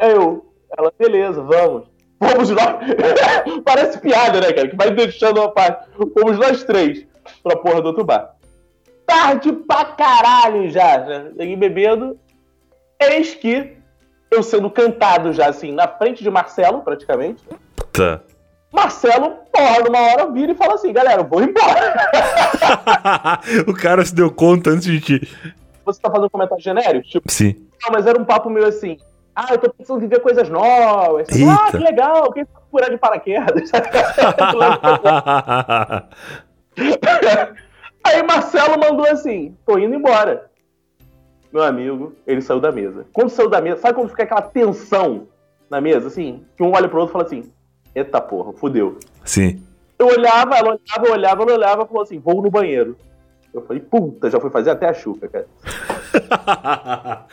Aí 0.00 0.10
eu, 0.10 0.52
ela, 0.76 0.92
beleza, 0.98 1.40
vamos. 1.42 1.86
Fomos 2.22 2.50
nós. 2.50 2.76
Parece 3.64 4.00
piada, 4.00 4.40
né, 4.40 4.52
cara? 4.52 4.68
Que 4.68 4.76
vai 4.76 4.90
deixando 4.90 5.38
uma 5.38 5.50
parte. 5.50 5.88
Fomos 6.18 6.38
nós 6.38 6.64
três 6.64 7.06
pra 7.42 7.56
porra 7.56 7.80
do 7.82 7.88
outro 7.88 8.04
bar. 8.04 8.34
Tarde 9.06 9.52
pra 9.52 9.84
caralho 9.84 10.68
já. 10.70 11.04
já. 11.04 11.30
Peguei 11.36 11.56
bebendo. 11.56 12.18
Eis 13.00 13.34
que 13.34 13.76
eu 14.30 14.42
sendo 14.42 14.70
cantado 14.70 15.32
já, 15.32 15.48
assim, 15.48 15.70
na 15.70 15.86
frente 15.86 16.22
de 16.22 16.30
Marcelo, 16.30 16.82
praticamente. 16.82 17.44
Tá. 17.96 18.20
Marcelo, 18.72 19.30
porra, 19.52 19.78
numa 19.84 20.00
hora 20.00 20.30
vira 20.30 20.52
e 20.52 20.54
fala 20.54 20.74
assim, 20.74 20.92
galera, 20.92 21.22
eu 21.22 21.26
vou 21.26 21.42
embora. 21.42 21.94
o 23.66 23.72
cara 23.72 24.04
se 24.04 24.14
deu 24.14 24.30
conta 24.30 24.70
antes 24.70 24.84
de 24.84 25.00
ti. 25.00 25.28
Você 25.84 26.00
tá 26.00 26.10
fazendo 26.10 26.26
um 26.26 26.30
comentário 26.30 26.62
genérico? 26.62 27.08
Tipo, 27.08 27.32
Sim. 27.32 27.54
Não, 27.82 27.90
mas 27.92 28.06
era 28.06 28.20
um 28.20 28.24
papo 28.24 28.50
meio 28.50 28.66
assim. 28.66 28.98
Ah, 29.34 29.48
eu 29.52 29.58
tô 29.58 29.70
precisando 29.70 30.00
viver 30.00 30.20
coisas 30.20 30.48
novas. 30.48 31.28
Ah, 31.30 31.70
que 31.70 31.78
legal, 31.78 32.32
quem 32.32 32.44
sabe 32.44 32.64
furar 32.70 32.90
de 32.90 32.98
paraquedas? 32.98 33.70
Aí 38.04 38.22
Marcelo 38.22 38.78
mandou 38.78 39.06
assim: 39.06 39.56
tô 39.66 39.78
indo 39.78 39.94
embora. 39.94 40.50
Meu 41.52 41.62
amigo, 41.62 42.14
ele 42.26 42.40
saiu 42.40 42.60
da 42.60 42.72
mesa. 42.72 43.06
Quando 43.12 43.28
saiu 43.28 43.48
da 43.48 43.60
mesa, 43.60 43.80
sabe 43.80 43.94
quando 43.94 44.08
fica 44.08 44.22
aquela 44.22 44.42
tensão 44.42 45.28
na 45.70 45.80
mesa, 45.80 46.08
assim? 46.08 46.44
Que 46.56 46.62
um 46.62 46.72
olha 46.72 46.88
pro 46.88 47.00
outro 47.00 47.12
e 47.12 47.14
fala 47.14 47.24
assim: 47.24 47.52
Eita 47.96 48.20
porra, 48.20 48.52
fudeu. 48.52 48.98
Sim. 49.24 49.62
Eu 49.98 50.08
olhava, 50.08 50.54
ela 50.54 50.74
olhava, 50.74 51.06
eu 51.06 51.12
olhava, 51.12 51.42
ela 51.42 51.52
olhava 51.54 51.82
e 51.82 51.86
falou 51.86 52.02
assim: 52.02 52.18
vou 52.18 52.42
no 52.42 52.50
banheiro. 52.50 52.94
Eu 53.54 53.62
falei, 53.62 53.80
puta, 53.80 54.30
já 54.30 54.38
fui 54.38 54.50
fazer 54.50 54.68
até 54.68 54.86
a 54.86 54.92
chuca, 54.92 55.26
cara. 55.28 55.48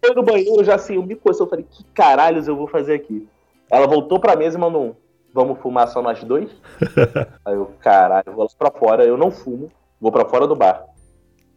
eu 0.00 0.14
no 0.14 0.22
banheiro 0.22 0.62
já 0.62 0.76
assim, 0.76 0.94
eu 0.94 1.02
me 1.02 1.16
coçou, 1.16 1.46
eu 1.46 1.50
falei, 1.50 1.66
que 1.68 1.82
caralhos 1.92 2.46
eu 2.46 2.54
vou 2.54 2.68
fazer 2.68 2.94
aqui? 2.94 3.28
Ela 3.68 3.88
voltou 3.88 4.20
pra 4.20 4.36
mesa 4.36 4.56
e 4.56 4.60
mandou 4.60 4.84
um, 4.84 4.94
vamos 5.34 5.58
fumar 5.58 5.88
só 5.88 6.00
nós 6.00 6.22
dois? 6.22 6.48
Aí 7.44 7.54
eu, 7.54 7.72
caralho, 7.80 8.28
eu 8.28 8.32
vou 8.32 8.44
lá 8.44 8.50
pra 8.56 8.70
fora, 8.70 9.04
eu 9.04 9.16
não 9.16 9.32
fumo, 9.32 9.72
vou 10.00 10.12
pra 10.12 10.24
fora 10.24 10.46
do 10.46 10.54
bar. 10.54 10.84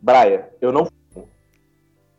Braia, 0.01 0.49
eu 0.59 0.71
não 0.71 0.85
fumo. 0.85 1.29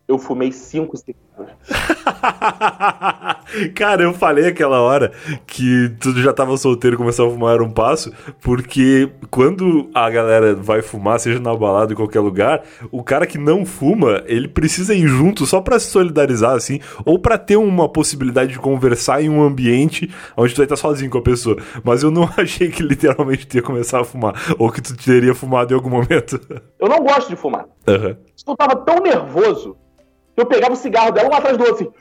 Eu 0.06 0.16
fumei 0.16 0.52
cinco 0.52 0.96
cigarros. 0.96 1.31
Cara, 3.74 4.02
eu 4.02 4.14
falei 4.14 4.46
aquela 4.46 4.80
hora 4.80 5.12
que 5.46 5.90
tu 6.00 6.12
já 6.20 6.32
tava 6.32 6.56
solteiro 6.56 6.96
e 6.96 6.98
começou 6.98 7.28
a 7.28 7.30
fumar 7.30 7.54
era 7.54 7.64
um 7.64 7.70
passo, 7.70 8.12
porque 8.40 9.10
quando 9.30 9.90
a 9.94 10.08
galera 10.10 10.54
vai 10.54 10.82
fumar, 10.82 11.20
seja 11.20 11.38
na 11.38 11.54
balada 11.54 11.92
em 11.92 11.96
qualquer 11.96 12.20
lugar, 12.20 12.62
o 12.90 13.02
cara 13.02 13.26
que 13.26 13.38
não 13.38 13.64
fuma, 13.64 14.22
ele 14.26 14.48
precisa 14.48 14.94
ir 14.94 15.06
junto 15.06 15.46
só 15.46 15.60
para 15.60 15.78
se 15.78 15.86
solidarizar, 15.86 16.54
assim, 16.54 16.80
ou 17.04 17.18
para 17.18 17.38
ter 17.38 17.56
uma 17.56 17.88
possibilidade 17.88 18.52
de 18.52 18.58
conversar 18.58 19.22
em 19.22 19.28
um 19.28 19.42
ambiente 19.42 20.10
onde 20.36 20.54
tu 20.54 20.58
vai 20.58 20.66
estar 20.66 20.76
sozinho 20.76 21.10
com 21.10 21.18
a 21.18 21.22
pessoa. 21.22 21.56
Mas 21.84 22.02
eu 22.02 22.10
não 22.10 22.28
achei 22.36 22.70
que 22.70 22.82
literalmente 22.82 23.46
tu 23.46 23.56
ia 23.56 23.62
começar 23.62 24.00
a 24.00 24.04
fumar, 24.04 24.34
ou 24.58 24.70
que 24.70 24.80
tu 24.80 24.96
teria 24.96 25.34
fumado 25.34 25.72
em 25.72 25.76
algum 25.76 25.90
momento. 25.90 26.40
Eu 26.78 26.88
não 26.88 27.02
gosto 27.02 27.28
de 27.28 27.36
fumar. 27.36 27.66
Uhum. 27.86 28.16
Eu 28.46 28.56
tava 28.56 28.76
tão 28.76 29.00
nervoso 29.00 29.76
eu 30.36 30.46
pegava 30.46 30.72
o 30.72 30.76
cigarro 30.76 31.12
dela 31.12 31.28
um 31.30 31.34
atrás 31.34 31.56
do 31.56 31.64
outro, 31.64 31.94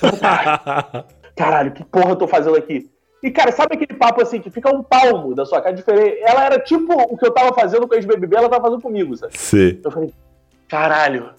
assim. 0.00 0.14
Caralho, 1.36 1.72
que 1.72 1.84
porra 1.84 2.10
eu 2.10 2.16
tô 2.16 2.28
fazendo 2.28 2.56
aqui? 2.56 2.90
E, 3.22 3.30
cara, 3.30 3.50
sabe 3.52 3.74
aquele 3.74 3.98
papo 3.98 4.22
assim, 4.22 4.40
que 4.40 4.50
fica 4.50 4.74
um 4.74 4.82
palmo 4.82 5.34
da 5.34 5.46
sua 5.46 5.60
cara 5.60 5.74
diferente? 5.74 6.18
Ela 6.20 6.44
era 6.44 6.58
tipo 6.58 6.92
o 6.92 7.16
que 7.16 7.26
eu 7.26 7.30
tava 7.30 7.54
fazendo 7.54 7.88
com 7.88 7.94
a 7.94 7.96
ex-BBB, 7.96 8.36
ela 8.36 8.48
tava 8.48 8.64
fazendo 8.64 8.82
comigo, 8.82 9.16
sabe? 9.16 9.36
Sim. 9.38 9.80
Eu 9.82 9.90
falei, 9.90 10.12
caralho, 10.68 11.30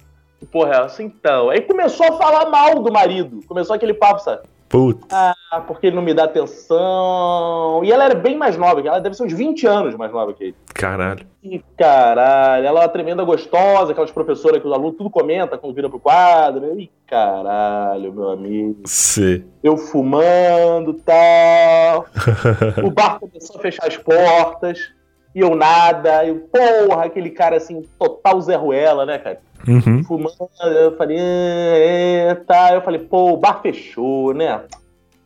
Porra, 0.51 0.75
ela 0.75 0.85
assim, 0.85 1.05
então. 1.05 1.49
Aí 1.49 1.61
começou 1.61 2.05
a 2.07 2.17
falar 2.17 2.49
mal 2.49 2.81
do 2.81 2.91
marido. 2.91 3.39
Começou 3.47 3.75
aquele 3.75 3.93
papo, 3.93 4.19
sabe? 4.19 4.43
Puta. 4.67 5.05
Ah, 5.11 5.61
porque 5.67 5.87
ele 5.87 5.95
não 5.95 6.01
me 6.01 6.13
dá 6.13 6.25
atenção. 6.25 7.81
E 7.83 7.91
ela 7.91 8.05
era 8.05 8.15
bem 8.15 8.35
mais 8.35 8.57
nova, 8.57 8.81
ela 8.81 8.99
deve 8.99 9.15
ser 9.15 9.23
uns 9.23 9.33
20 9.33 9.67
anos 9.67 9.95
mais 9.95 10.11
nova 10.11 10.33
que 10.33 10.45
ele. 10.45 10.55
Caralho. 10.73 11.25
E 11.43 11.59
caralho, 11.77 12.65
ela 12.65 12.81
é 12.81 12.83
uma 12.83 12.89
tremenda 12.89 13.23
gostosa, 13.23 13.91
aquelas 13.91 14.11
professoras 14.11 14.59
que 14.59 14.67
os 14.67 14.73
alunos 14.73 14.97
tudo 14.97 15.09
comenta 15.09 15.57
quando 15.57 15.75
vira 15.75 15.89
pro 15.89 15.99
quadro. 15.99 16.79
Ih, 16.79 16.89
caralho, 17.05 18.11
meu 18.11 18.29
amigo. 18.29 18.81
Sim. 18.85 19.45
Eu 19.63 19.77
fumando 19.77 20.93
tal. 21.05 22.07
o 22.83 22.89
bar 22.89 23.19
começou 23.19 23.57
a 23.57 23.59
fechar 23.59 23.87
as 23.87 23.97
portas. 23.97 24.91
E 25.35 25.41
eu 25.41 25.53
nada. 25.53 26.25
E 26.25 26.33
porra, 26.33 27.05
aquele 27.05 27.29
cara 27.29 27.57
assim, 27.57 27.83
total 27.99 28.41
Zé 28.41 28.55
Ruela, 28.55 29.05
né, 29.05 29.19
cara? 29.19 29.39
Uhum. 29.67 30.03
Fumando, 30.03 30.49
eu 30.63 30.95
falei, 30.95 31.17
é, 31.19 32.27
é, 32.29 32.35
tá. 32.35 32.73
Eu 32.73 32.81
falei, 32.81 32.99
pô, 32.99 33.31
o 33.31 33.37
bar 33.37 33.61
fechou, 33.61 34.33
né? 34.33 34.63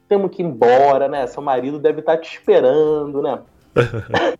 Temos 0.07 0.31
que 0.31 0.41
ir 0.41 0.45
embora, 0.45 1.07
né? 1.07 1.27
Seu 1.27 1.43
marido 1.43 1.77
deve 1.77 1.99
estar 1.99 2.17
te 2.17 2.37
esperando, 2.37 3.21
né? 3.21 3.39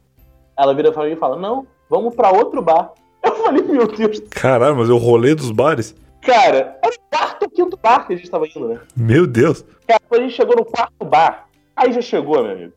Ela 0.58 0.74
vira 0.74 0.92
pra 0.92 1.04
mim 1.06 1.12
e 1.12 1.16
fala, 1.16 1.36
não, 1.36 1.68
vamos 1.90 2.16
pra 2.16 2.32
outro 2.32 2.62
bar. 2.62 2.92
Eu 3.24 3.36
falei, 3.36 3.62
meu 3.64 3.88
Deus. 3.88 4.20
Caralho, 4.32 4.76
mas 4.76 4.90
é 4.90 4.94
o 4.94 4.98
rolê 4.98 5.36
dos 5.36 5.52
bares? 5.52 5.96
Cara, 6.22 6.78
era 6.84 6.94
o 6.94 7.10
quarto 7.10 7.44
ou 7.44 7.50
quinto 7.50 7.78
bar 7.78 8.06
que 8.06 8.14
a 8.14 8.18
gente 8.18 8.30
tava 8.30 8.48
indo, 8.48 8.68
né? 8.68 8.80
Meu 8.96 9.26
Deus. 9.28 9.64
Cara, 9.88 10.02
a 10.12 10.18
gente 10.18 10.34
chegou 10.34 10.56
no 10.56 10.66
quarto 10.66 11.06
bar, 11.06 11.48
aí 11.76 11.92
já 11.94 12.02
chegou, 12.02 12.44
meu 12.44 12.52
amigo. 12.54 12.74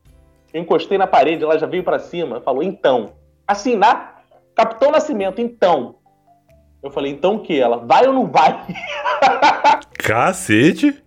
Eu 0.53 0.61
encostei 0.61 0.99
na 0.99 1.07
parede, 1.07 1.43
ela 1.43 1.59
já 1.59 1.67
veio 1.67 1.83
pra 1.83 1.99
cima, 1.99 2.41
falou, 2.41 2.63
então. 2.63 3.13
Assim, 3.47 3.75
na 3.75 4.17
Capitão 4.55 4.91
Nascimento, 4.91 5.41
então. 5.41 5.97
Eu 6.83 6.91
falei, 6.91 7.13
então 7.13 7.37
o 7.37 7.41
que? 7.41 7.61
Ela, 7.61 7.77
vai 7.77 8.07
ou 8.09 8.13
não 8.13 8.27
vai? 8.27 8.67
Cacete. 9.95 11.01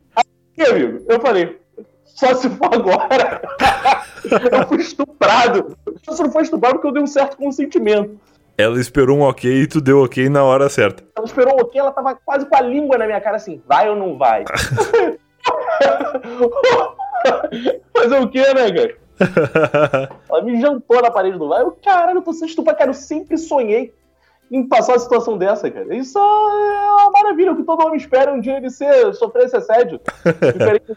E, 0.58 0.64
amigo, 0.64 1.04
eu 1.10 1.20
falei, 1.20 1.60
só 2.06 2.34
se 2.34 2.50
for 2.50 2.74
agora. 2.74 3.42
eu 4.24 4.68
fui 4.70 4.78
estuprado. 4.78 5.78
Eu 6.08 6.14
só 6.14 6.24
não 6.24 6.32
foi 6.32 6.44
estuprado 6.44 6.76
porque 6.76 6.88
eu 6.88 6.94
dei 6.94 7.04
um 7.04 7.08
certo 7.08 7.36
consentimento. 7.36 8.18
Ela 8.58 8.80
esperou 8.80 9.18
um 9.18 9.24
ok 9.24 9.52
e 9.52 9.68
tu 9.68 9.82
deu 9.82 10.02
ok 10.02 10.30
na 10.30 10.46
hora 10.46 10.70
certa. 10.70 11.04
Ela 11.14 11.26
esperou 11.26 11.58
um 11.58 11.62
ok, 11.62 11.78
ela 11.78 11.92
tava 11.92 12.16
quase 12.16 12.46
com 12.46 12.56
a 12.56 12.62
língua 12.62 12.98
na 12.98 13.06
minha 13.06 13.20
cara 13.20 13.36
assim, 13.36 13.62
vai 13.68 13.90
ou 13.90 13.98
não 13.98 14.18
vai? 14.18 14.46
Fazer 17.98 18.22
o 18.22 18.30
quê, 18.30 18.54
né, 18.54 18.72
cara? 18.72 18.98
Ela 20.30 20.42
me 20.42 20.62
jantou 20.62 21.02
na 21.02 21.12
parede 21.12 21.38
do 21.38 21.50
vai. 21.50 21.64
Eu, 21.64 21.78
caralho, 21.84 22.20
eu 22.20 22.22
tô 22.22 22.32
sendo 22.32 22.48
estuprado, 22.48 22.78
cara. 22.78 22.92
Eu 22.92 22.96
sempre 22.96 23.38
sonhei 23.38 23.94
em 24.52 24.68
passar 24.68 24.94
uma 24.94 25.00
situação 25.00 25.38
dessa, 25.38 25.70
cara. 25.70 25.94
Isso 25.96 26.18
é 26.18 26.22
uma 26.22 27.12
maravilha. 27.12 27.52
O 27.52 27.56
que 27.56 27.64
todo 27.64 27.84
homem 27.86 27.98
espera 27.98 28.34
um 28.34 28.40
dia 28.40 28.58
ele 28.58 28.70
ser, 28.70 29.14
sofrer 29.14 29.46
esse 29.46 29.58
assédio. 29.58 30.00
Diferente 30.54 30.86
de 30.86 30.96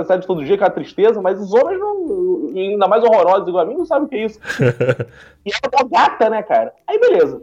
assédio 0.00 0.26
todo 0.26 0.44
dia 0.44 0.58
com 0.58 0.64
a 0.64 0.70
tristeza, 0.70 1.22
mas 1.22 1.40
os 1.40 1.52
homens, 1.54 1.78
não, 1.80 2.52
ainda 2.54 2.86
mais 2.86 3.02
horrorosos 3.02 3.48
igual 3.48 3.64
a 3.64 3.66
mim, 3.66 3.76
não 3.76 3.86
sabem 3.86 4.04
o 4.04 4.08
que 4.08 4.16
é 4.16 4.24
isso. 4.26 4.38
e 5.44 5.50
ela 5.50 5.80
é 5.80 5.88
gata, 5.88 6.30
né, 6.30 6.42
cara? 6.42 6.72
Aí 6.86 6.98
beleza. 6.98 7.42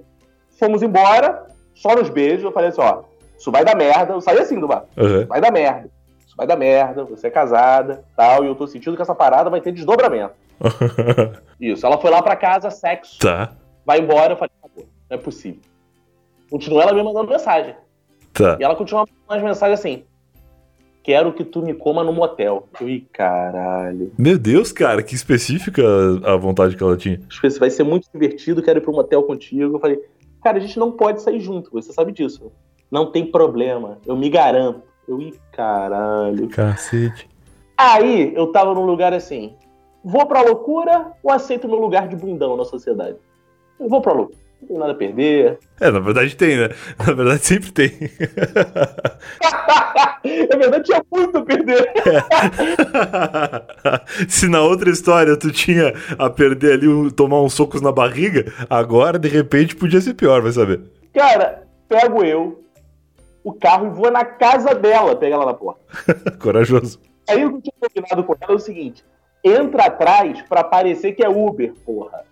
Fomos 0.59 0.83
embora, 0.83 1.47
só 1.73 1.95
nos 1.95 2.09
beijos. 2.09 2.43
Eu 2.43 2.51
falei 2.51 2.69
assim: 2.69 2.81
ó, 2.81 3.03
isso 3.37 3.51
vai 3.51 3.65
dar 3.65 3.75
merda. 3.75 4.13
Eu 4.13 4.21
saí 4.21 4.39
assim 4.39 4.59
do 4.59 4.67
bar. 4.67 4.85
Uhum. 4.97 5.25
Vai 5.25 5.41
dar 5.41 5.51
merda. 5.51 5.89
Isso 6.25 6.35
vai 6.37 6.47
dar 6.47 6.55
merda. 6.55 7.03
Você 7.05 7.27
é 7.27 7.31
casada, 7.31 8.03
tal. 8.15 8.43
E 8.43 8.47
eu 8.47 8.55
tô 8.55 8.67
sentindo 8.67 8.95
que 8.95 9.01
essa 9.01 9.15
parada 9.15 9.49
vai 9.49 9.61
ter 9.61 9.71
desdobramento. 9.71 10.33
Isso. 11.59 11.85
Ela 11.85 11.97
foi 11.97 12.09
lá 12.09 12.21
pra 12.21 12.35
casa, 12.35 12.69
sexo. 12.69 13.19
tá, 13.19 13.51
Vai 13.85 13.99
embora. 13.99 14.33
Eu 14.33 14.37
falei. 14.37 14.51
Não 15.13 15.19
é 15.19 15.21
possível. 15.21 15.61
Continua 16.49 16.81
ela 16.81 16.93
me 16.93 17.03
mandando 17.03 17.29
mensagem. 17.29 17.75
tá. 18.33 18.57
E 18.59 18.63
ela 18.63 18.75
continua 18.75 19.01
mandando 19.01 19.27
as 19.27 19.43
mensagens 19.43 19.79
assim: 19.79 20.03
Quero 21.03 21.33
que 21.33 21.43
tu 21.43 21.61
me 21.61 21.73
coma 21.73 22.03
no 22.03 22.11
motel. 22.11 22.67
Eu, 22.81 22.89
Ih, 22.89 23.07
caralho. 23.13 24.11
Meu 24.17 24.39
Deus, 24.39 24.71
cara, 24.71 25.03
que 25.03 25.13
específica 25.13 25.83
a 26.23 26.35
vontade 26.35 26.75
que 26.75 26.83
ela 26.83 26.97
tinha. 26.97 27.19
Vai 27.59 27.69
ser 27.69 27.83
muito 27.83 28.09
divertido, 28.11 28.63
quero 28.63 28.79
ir 28.79 28.81
pro 28.81 28.91
motel 28.91 29.21
contigo. 29.21 29.75
Eu 29.75 29.79
falei: 29.79 30.01
Cara, 30.43 30.57
a 30.57 30.61
gente 30.61 30.79
não 30.79 30.91
pode 30.91 31.21
sair 31.21 31.39
junto, 31.39 31.69
você 31.71 31.93
sabe 31.93 32.11
disso. 32.11 32.51
Não 32.89 33.11
tem 33.11 33.29
problema, 33.31 33.99
eu 34.05 34.15
me 34.15 34.29
garanto. 34.29 34.81
Eu, 35.07 35.21
ih, 35.21 35.33
caralho. 35.51 36.47
Cacete. 36.49 37.29
Aí 37.77 38.33
eu 38.33 38.47
tava 38.47 38.73
num 38.73 38.85
lugar 38.85 39.13
assim: 39.13 39.53
vou 40.03 40.25
pra 40.25 40.41
loucura 40.41 41.11
ou 41.21 41.31
aceito 41.31 41.67
meu 41.67 41.79
lugar 41.79 42.07
de 42.07 42.15
bundão 42.15 42.57
na 42.57 42.65
sociedade? 42.65 43.17
Eu 43.79 43.87
vou 43.87 44.01
pra 44.01 44.13
loucura. 44.13 44.42
Não 44.63 44.67
tenho 44.67 44.79
nada 44.79 44.91
a 44.93 44.95
perder. 44.95 45.59
É, 45.79 45.91
na 45.91 45.99
verdade 45.99 46.35
tem, 46.35 46.55
né? 46.57 46.69
Na 46.97 47.13
verdade 47.13 47.45
sempre 47.45 47.71
tem. 47.71 47.91
Na 50.49 50.55
verdade, 50.57 50.83
tinha 50.85 51.03
muito 51.11 51.37
a 51.37 51.41
perder. 51.43 51.91
Se 54.29 54.47
na 54.47 54.61
outra 54.61 54.89
história 54.89 55.35
tu 55.35 55.51
tinha 55.51 55.93
a 56.17 56.29
perder 56.29 56.73
ali, 56.73 57.11
tomar 57.11 57.41
uns 57.41 57.53
socos 57.53 57.81
na 57.81 57.91
barriga, 57.91 58.45
agora 58.69 59.19
de 59.19 59.27
repente 59.27 59.75
podia 59.75 59.99
ser 59.99 60.13
pior, 60.13 60.41
vai 60.41 60.53
saber. 60.53 60.81
Cara, 61.13 61.67
pego 61.89 62.23
eu, 62.23 62.63
o 63.43 63.51
carro 63.51 63.87
e 63.87 63.89
vou 63.89 64.09
na 64.09 64.23
casa 64.23 64.73
dela 64.73 65.15
pegar 65.15 65.35
ela 65.35 65.45
na 65.47 65.53
porta. 65.53 65.81
Corajoso. 66.39 67.01
Aí 67.29 67.45
o 67.45 67.49
que 67.49 67.57
eu 67.57 67.61
tinha 67.61 67.73
combinado 67.89 68.23
com 68.23 68.35
ela 68.39 68.53
é 68.53 68.55
o 68.55 68.59
seguinte: 68.59 69.03
entra 69.43 69.87
atrás 69.87 70.41
pra 70.43 70.63
parecer 70.63 71.11
que 71.11 71.23
é 71.23 71.27
Uber, 71.27 71.73
porra. 71.85 72.23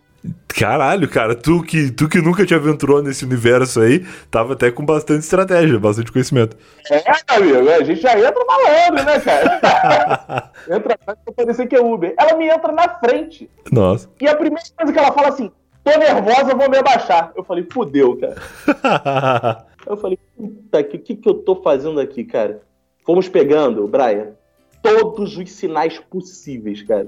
Caralho, 0.47 1.09
cara, 1.09 1.33
tu 1.33 1.63
que, 1.63 1.91
tu 1.91 2.07
que 2.07 2.21
nunca 2.21 2.45
te 2.45 2.53
aventurou 2.53 3.01
nesse 3.01 3.25
universo 3.25 3.81
aí, 3.81 4.05
tava 4.29 4.53
até 4.53 4.69
com 4.69 4.85
bastante 4.85 5.21
estratégia, 5.21 5.79
bastante 5.79 6.11
conhecimento. 6.11 6.55
É, 6.89 7.03
amigo, 7.35 7.69
a 7.69 7.83
gente 7.83 8.01
já 8.01 8.17
entra 8.17 8.45
malandro, 8.45 9.05
né, 9.05 9.19
cara? 9.19 10.51
entra 10.69 10.93
atrás 10.93 11.19
pra 11.25 11.33
parecer 11.33 11.67
que 11.67 11.75
é 11.75 11.81
Uber. 11.81 12.13
Ela 12.17 12.35
me 12.35 12.47
entra 12.47 12.71
na 12.71 12.87
frente. 12.99 13.49
Nossa. 13.71 14.09
E 14.19 14.27
a 14.27 14.35
primeira 14.35 14.63
coisa 14.77 14.93
que 14.93 14.99
ela 14.99 15.11
fala 15.11 15.29
assim: 15.29 15.51
tô 15.83 15.97
nervosa, 15.97 16.55
vou 16.55 16.69
me 16.69 16.77
abaixar. 16.77 17.31
Eu 17.35 17.43
falei, 17.43 17.65
fudeu, 17.71 18.17
cara. 18.17 19.65
Eu 19.87 19.97
falei, 19.97 20.19
puta, 20.37 20.83
que 20.83 20.97
que, 20.99 21.15
que 21.15 21.27
eu 21.27 21.33
tô 21.33 21.55
fazendo 21.55 21.99
aqui, 21.99 22.23
cara? 22.23 22.61
Fomos 23.03 23.27
pegando, 23.27 23.87
Brian, 23.87 24.33
todos 24.81 25.38
os 25.38 25.51
sinais 25.51 26.00
possíveis, 26.00 26.81
cara. 26.81 27.07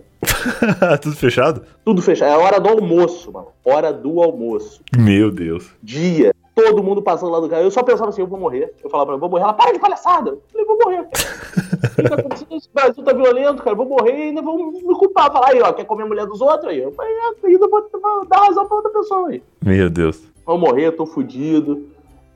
Tudo 1.02 1.16
fechado? 1.16 1.64
Tudo 1.84 2.02
fechado. 2.02 2.30
É 2.30 2.34
a 2.34 2.38
hora 2.38 2.60
do 2.60 2.70
almoço, 2.70 3.32
mano. 3.32 3.48
Hora 3.66 3.92
do 3.92 4.22
almoço. 4.22 4.82
Meu 4.98 5.32
Deus. 5.32 5.72
Dia. 5.82 6.34
Todo 6.56 6.84
mundo 6.84 7.02
passando 7.02 7.32
lá 7.32 7.40
do 7.40 7.50
carro. 7.50 7.64
Eu 7.64 7.72
só 7.72 7.82
pensava 7.82 8.10
assim, 8.10 8.22
eu 8.22 8.28
vou 8.28 8.40
morrer. 8.40 8.74
Eu 8.84 8.90
falava 8.90 9.08
pra 9.08 9.14
ela, 9.14 9.20
vou 9.20 9.30
morrer. 9.30 9.44
Ela, 9.44 9.54
para 9.54 9.74
de 9.74 9.80
palhaçada. 9.80 10.30
Eu 10.30 10.42
falei, 10.52 10.68
vou 10.68 10.78
morrer. 10.84 11.00
O 11.02 11.96
que 11.96 12.10
tá 12.10 12.16
acontecendo? 12.16 12.56
Esse 12.56 12.70
Brasil 12.72 13.04
tá 13.04 13.14
violento, 13.14 13.64
cara. 13.64 13.76
Vou 13.76 13.88
morrer 13.88 14.18
e 14.18 14.22
ainda 14.24 14.42
vão 14.42 14.72
me 14.72 14.96
culpar. 14.96 15.32
Falar 15.32 15.50
aí, 15.50 15.62
ó, 15.62 15.74
quer 15.74 15.86
comer 15.86 16.04
a 16.04 16.08
mulher 16.08 16.28
dos 16.28 16.42
outros 16.42 16.72
aí? 16.72 16.80
Eu 16.80 16.92
falei, 16.92 17.12
é, 17.12 17.48
ainda 17.48 17.68
vou 17.68 17.90
vou 17.92 18.26
dar 18.28 18.38
razão 18.38 18.68
pra 18.68 18.78
outra 18.78 18.92
pessoa 18.92 19.30
aí. 19.30 19.42
Meu 19.66 19.90
Deus. 19.90 20.22
Vou 20.46 20.58
morrer, 20.58 20.92
tô 20.92 21.06
fudido. 21.06 21.88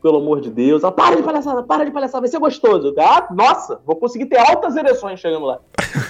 Pelo 0.07 0.19
amor 0.19 0.39
de 0.39 0.49
Deus. 0.49 0.83
Ela, 0.83 0.91
para 0.93 1.17
de 1.17 1.21
palhaçada, 1.21 1.63
para 1.63 1.83
de 1.83 1.91
palhaçada, 1.91 2.21
vai 2.21 2.29
ser 2.29 2.39
gostoso. 2.39 2.95
Ah, 2.97 3.27
nossa, 3.29 3.81
vou 3.85 3.97
conseguir 3.97 4.27
ter 4.27 4.37
altas 4.37 4.77
ereções 4.77 5.19
chegando 5.19 5.45
lá. 5.45 5.59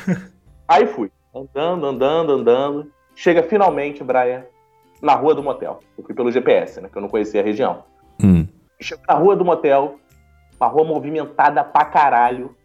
aí 0.70 0.86
fui. 0.86 1.10
Andando, 1.34 1.88
andando, 1.88 2.34
andando. 2.34 2.92
Chega 3.16 3.42
finalmente, 3.42 4.04
Brian, 4.04 4.46
na 5.02 5.16
rua 5.16 5.34
do 5.34 5.42
motel. 5.42 5.80
Eu 5.98 6.04
fui 6.04 6.14
pelo 6.14 6.32
GPS, 6.32 6.80
né? 6.80 6.90
Que 6.90 6.98
eu 7.00 7.02
não 7.02 7.10
conhecia 7.10 7.42
a 7.42 7.44
região. 7.44 7.86
Hum. 8.24 8.46
Chego 8.80 9.02
na 9.08 9.16
rua 9.16 9.36
do 9.36 9.44
motel, 9.44 9.96
uma 10.60 10.68
rua 10.68 10.84
movimentada 10.84 11.64
pra 11.64 11.84
caralho. 11.84 12.56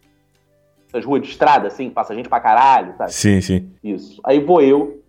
Essas 0.87 1.03
ruas 1.03 1.23
de 1.23 1.29
estrada, 1.29 1.67
assim, 1.67 1.89
passa 1.89 2.13
gente 2.13 2.29
pra 2.29 2.39
caralho, 2.39 2.93
sabe? 2.95 3.11
Sim, 3.11 3.41
sim. 3.41 3.73
Isso. 3.83 4.21
Aí 4.23 4.39
vou 4.39 4.61
eu. 4.61 5.01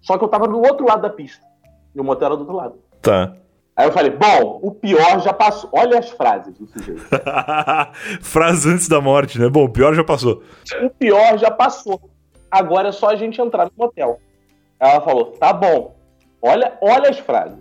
Só 0.00 0.18
que 0.18 0.24
eu 0.24 0.28
tava 0.28 0.48
do 0.48 0.58
outro 0.58 0.84
lado 0.84 1.02
da 1.02 1.10
pista. 1.10 1.46
E 1.94 2.00
o 2.00 2.02
motel 2.02 2.26
era 2.26 2.34
do 2.34 2.40
outro 2.40 2.56
lado. 2.56 2.74
Tá. 3.00 3.36
Aí 3.74 3.86
eu 3.86 3.92
falei, 3.92 4.10
bom, 4.10 4.60
o 4.62 4.70
pior 4.70 5.20
já 5.20 5.32
passou. 5.32 5.70
Olha 5.72 5.98
as 5.98 6.10
frases 6.10 6.54
do 6.58 6.66
sujeito. 6.66 7.02
Frase 8.20 8.68
antes 8.68 8.86
da 8.86 9.00
morte, 9.00 9.38
né? 9.38 9.48
Bom, 9.48 9.64
o 9.64 9.68
pior 9.68 9.94
já 9.94 10.04
passou. 10.04 10.42
o 10.82 10.90
pior 10.90 11.38
já 11.38 11.50
passou. 11.50 12.00
Agora 12.50 12.88
é 12.88 12.92
só 12.92 13.08
a 13.08 13.16
gente 13.16 13.40
entrar 13.40 13.64
no 13.64 13.72
motel. 13.76 14.20
Ela 14.78 15.00
falou, 15.00 15.26
tá 15.32 15.52
bom. 15.52 15.96
Olha, 16.42 16.76
olha 16.82 17.08
as 17.08 17.18
frases. 17.18 17.58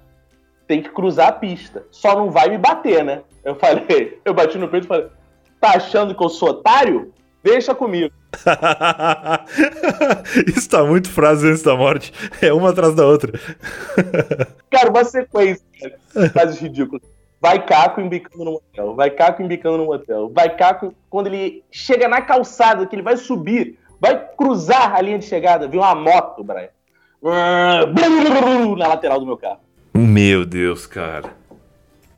Tem 0.68 0.82
que 0.82 0.89
cruzar 0.89 1.30
a 1.30 1.34
pista. 1.34 1.86
Só 1.91 2.15
não 2.15 2.30
vai 2.30 2.50
me 2.50 2.58
bater, 2.58 3.06
né? 3.06 3.22
Eu 3.44 3.56
falei, 3.56 4.20
eu 4.25 4.34
bati 4.34 4.58
no 4.58 4.68
peito 4.68 4.86
e 4.86 4.88
falei, 4.88 5.08
tá 5.62 5.77
achando 5.77 6.13
que 6.13 6.24
eu 6.24 6.30
sou 6.30 6.50
otário? 6.50 7.13
Deixa 7.41 7.74
comigo. 7.74 8.13
Isso 10.47 10.69
tá 10.69 10.83
muito 10.83 11.09
frase 11.09 11.47
antes 11.47 11.63
da 11.63 11.75
morte. 11.75 12.13
É 12.41 12.53
uma 12.53 12.69
atrás 12.69 12.95
da 12.95 13.05
outra. 13.05 13.33
Cara, 14.71 14.89
uma 14.89 15.03
sequência. 15.03 15.65
cara. 15.79 16.29
Frases 16.29 16.59
ridículas. 16.59 17.01
Vai 17.41 17.65
Caco 17.65 18.00
embicando 18.00 18.45
no 18.45 18.51
motel. 18.51 18.95
Vai 18.95 19.09
Caco 19.09 19.41
embicando 19.41 19.79
no 19.79 19.85
motel. 19.85 20.31
Vai 20.33 20.55
Caco, 20.55 20.93
quando 21.09 21.27
ele 21.27 21.63
chega 21.71 22.07
na 22.07 22.21
calçada, 22.21 22.85
que 22.85 22.95
ele 22.95 23.01
vai 23.01 23.17
subir, 23.17 23.79
vai 24.00 24.27
cruzar 24.38 24.95
a 24.95 25.01
linha 25.01 25.17
de 25.17 25.25
chegada, 25.25 25.67
vem 25.67 25.79
uma 25.79 25.95
moto, 25.95 26.43
Brian. 26.43 26.69
Na 28.77 28.88
lateral 28.88 29.19
do 29.19 29.25
meu 29.25 29.38
carro. 29.38 29.59
Meu 29.93 30.45
Deus, 30.45 30.85
cara. 30.85 31.33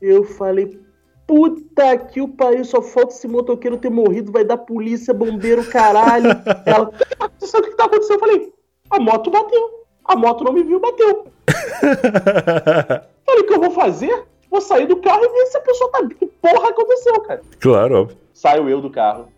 Eu 0.00 0.24
falei, 0.24 0.78
puta 1.26 1.98
que 1.98 2.20
o 2.20 2.28
pariu, 2.28 2.64
só 2.64 2.80
falta 2.82 3.14
esse 3.14 3.26
motoqueiro 3.26 3.78
ter 3.78 3.90
morrido, 3.90 4.32
vai 4.32 4.44
dar 4.44 4.58
polícia, 4.58 5.14
bombeiro, 5.14 5.64
caralho. 5.64 6.30
Ela, 6.64 6.90
você 7.38 7.46
sabe 7.46 7.66
o 7.66 7.70
que 7.70 7.76
tá 7.76 7.84
acontecendo? 7.84 8.16
Eu 8.16 8.20
falei, 8.20 8.52
a 8.90 9.00
moto 9.00 9.30
bateu. 9.30 9.84
A 10.04 10.16
moto 10.16 10.44
não 10.44 10.52
me 10.52 10.62
viu, 10.62 10.78
bateu. 10.78 11.26
falei, 13.24 13.42
o 13.42 13.46
que 13.46 13.54
eu 13.54 13.60
vou 13.60 13.70
fazer? 13.70 14.24
Vou 14.50 14.60
sair 14.60 14.86
do 14.86 14.96
carro 14.98 15.24
e 15.24 15.28
ver 15.28 15.46
se 15.46 15.56
a 15.56 15.60
pessoa 15.60 15.90
tá. 15.90 16.06
Que 16.06 16.26
porra 16.26 16.68
aconteceu, 16.68 17.20
cara? 17.22 17.40
Claro, 17.58 18.02
óbvio. 18.02 18.18
Saio 18.32 18.68
eu 18.68 18.80
do 18.80 18.90
carro. 18.90 19.28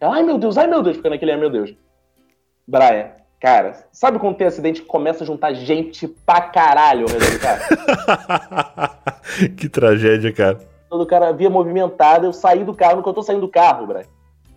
Ai 0.00 0.22
meu 0.22 0.38
Deus, 0.38 0.56
ai 0.56 0.66
meu 0.66 0.82
Deus, 0.82 0.96
ficando 0.96 1.14
aquele 1.14 1.32
ai 1.32 1.38
meu 1.38 1.50
Deus. 1.50 1.74
Brian, 2.66 3.10
cara, 3.40 3.84
sabe 3.92 4.18
quando 4.18 4.36
tem 4.36 4.46
acidente 4.46 4.82
que 4.82 4.86
começa 4.86 5.24
a 5.24 5.26
juntar 5.26 5.52
gente 5.52 6.06
pra 6.06 6.40
caralho 6.40 7.02
ao 7.02 7.08
redor 7.08 7.30
do 7.30 7.40
carro? 7.40 8.96
que 9.56 9.68
tragédia, 9.68 10.32
cara. 10.32 10.69
Todo 10.90 11.06
cara 11.06 11.32
via 11.32 11.48
movimentado, 11.48 12.26
eu 12.26 12.32
saí 12.32 12.64
do 12.64 12.74
carro, 12.74 12.96
no 12.96 13.02
que 13.04 13.08
eu 13.08 13.14
tô 13.14 13.22
saindo 13.22 13.42
do 13.42 13.48
carro, 13.48 13.86
Brian. 13.86 14.02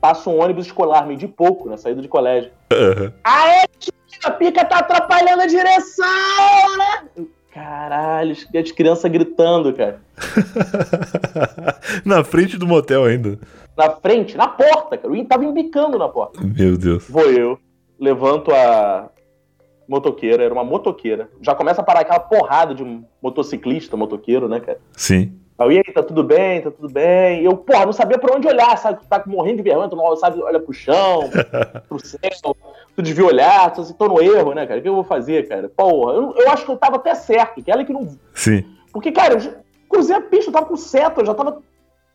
Passa 0.01 0.31
um 0.31 0.41
ônibus 0.41 0.65
escolar, 0.65 1.05
meio 1.05 1.19
de 1.19 1.27
pouco, 1.27 1.69
na 1.69 1.77
saída 1.77 2.01
de 2.01 2.07
colégio. 2.07 2.51
Uhum. 2.73 3.13
Aê, 3.23 3.67
tia, 3.77 3.93
a 4.25 4.31
pica 4.31 4.65
tá 4.65 4.79
atrapalhando 4.79 5.43
a 5.43 5.45
direção, 5.45 6.77
né? 6.77 7.25
Caralho, 7.53 8.31
as 8.31 8.71
crianças 8.71 9.11
gritando, 9.11 9.71
cara. 9.73 10.01
na 12.03 12.23
frente 12.23 12.57
do 12.57 12.65
motel 12.65 13.05
ainda. 13.05 13.37
Na 13.77 13.91
frente, 13.91 14.35
na 14.35 14.47
porta, 14.47 14.97
cara. 14.97 15.15
Eu 15.15 15.25
tava 15.25 15.45
embicando 15.45 15.99
na 15.99 16.09
porta. 16.09 16.41
Meu 16.43 16.75
Deus. 16.75 17.07
Vou 17.07 17.29
eu, 17.29 17.59
levanto 17.99 18.51
a 18.51 19.07
motoqueira, 19.87 20.43
era 20.43 20.53
uma 20.53 20.63
motoqueira. 20.63 21.29
Já 21.41 21.53
começa 21.53 21.81
a 21.81 21.83
parar 21.83 21.99
aquela 21.99 22.19
porrada 22.19 22.73
de 22.73 22.83
motociclista, 23.21 23.95
motoqueiro, 23.95 24.47
né, 24.47 24.59
cara? 24.59 24.79
Sim. 24.93 25.39
Aí, 25.57 25.75
e 25.75 25.77
aí, 25.77 25.93
tá 25.93 26.01
tudo 26.01 26.23
bem, 26.23 26.61
tá 26.61 26.71
tudo 26.71 26.89
bem. 26.89 27.41
E 27.41 27.45
eu, 27.45 27.55
porra, 27.55 27.85
não 27.85 27.93
sabia 27.93 28.17
pra 28.17 28.35
onde 28.35 28.47
olhar, 28.47 28.77
sabe? 28.77 28.99
Tu 29.01 29.07
tá 29.07 29.21
morrendo 29.25 29.57
de 29.57 29.63
vergonha, 29.63 29.89
tu 29.89 29.95
não 29.95 30.15
sabe, 30.15 30.41
olha 30.41 30.59
pro 30.59 30.73
chão, 30.73 31.29
pro 31.87 32.03
céu. 32.05 32.55
Tu 32.95 33.01
devia 33.01 33.25
olhar, 33.25 33.71
tu 33.71 33.81
assim, 33.81 33.93
tô 33.93 34.07
no 34.07 34.21
erro, 34.21 34.53
né, 34.53 34.65
cara? 34.65 34.79
O 34.79 34.83
que 34.83 34.89
eu 34.89 34.95
vou 34.95 35.03
fazer, 35.03 35.47
cara? 35.47 35.69
Porra, 35.69 36.13
eu, 36.13 36.33
eu 36.35 36.49
acho 36.49 36.65
que 36.65 36.71
eu 36.71 36.77
tava 36.77 36.95
até 36.95 37.13
certo, 37.15 37.61
que 37.61 37.71
ela 37.71 37.83
que 37.83 37.93
não. 37.93 38.17
Sim. 38.33 38.65
Porque, 38.91 39.11
cara, 39.11 39.35
eu 39.35 39.53
cruzei 39.89 40.15
a 40.15 40.21
pista, 40.21 40.49
eu 40.49 40.53
tava 40.53 40.65
com 40.65 40.75
seta, 40.75 41.21
eu 41.21 41.25
já 41.25 41.33
tava 41.33 41.61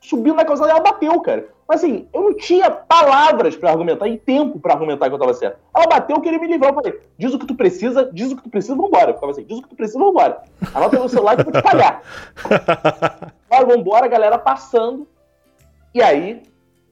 subindo 0.00 0.36
na 0.36 0.44
calçada 0.44 0.68
e 0.68 0.72
ela 0.72 0.80
bateu, 0.80 1.20
cara. 1.20 1.48
Mas 1.68 1.84
assim, 1.84 2.08
eu 2.14 2.22
não 2.22 2.34
tinha 2.34 2.70
palavras 2.70 3.54
para 3.54 3.70
argumentar 3.70 4.08
e 4.08 4.16
tempo 4.16 4.58
para 4.58 4.72
argumentar 4.72 5.08
que 5.08 5.14
eu 5.14 5.18
tava 5.18 5.34
certo. 5.34 5.58
Ela 5.74 5.86
bateu, 5.86 6.16
eu 6.16 6.22
queria 6.22 6.38
me 6.38 6.46
livrar. 6.46 6.70
Eu 6.70 6.74
falei, 6.74 6.98
diz 7.18 7.34
o 7.34 7.38
que 7.38 7.46
tu 7.46 7.54
precisa, 7.54 8.08
diz 8.10 8.32
o 8.32 8.36
que 8.36 8.42
tu 8.42 8.48
precisa, 8.48 8.74
vambora. 8.74 9.10
Eu 9.10 9.14
ficava 9.14 9.32
assim, 9.32 9.44
diz 9.44 9.58
o 9.58 9.62
que 9.62 9.68
tu 9.68 9.76
precisa, 9.76 9.98
vambora. 9.98 10.40
Anota 10.74 10.98
no 10.98 11.08
celular 11.10 11.36
que 11.36 11.42
eu 11.42 11.44
vou 11.44 11.52
te 11.52 11.62
pagar. 11.62 12.02
Bora, 13.50 13.66
vambora, 13.66 14.06
a 14.06 14.08
galera 14.08 14.38
passando. 14.38 15.06
E 15.94 16.02
aí, 16.02 16.42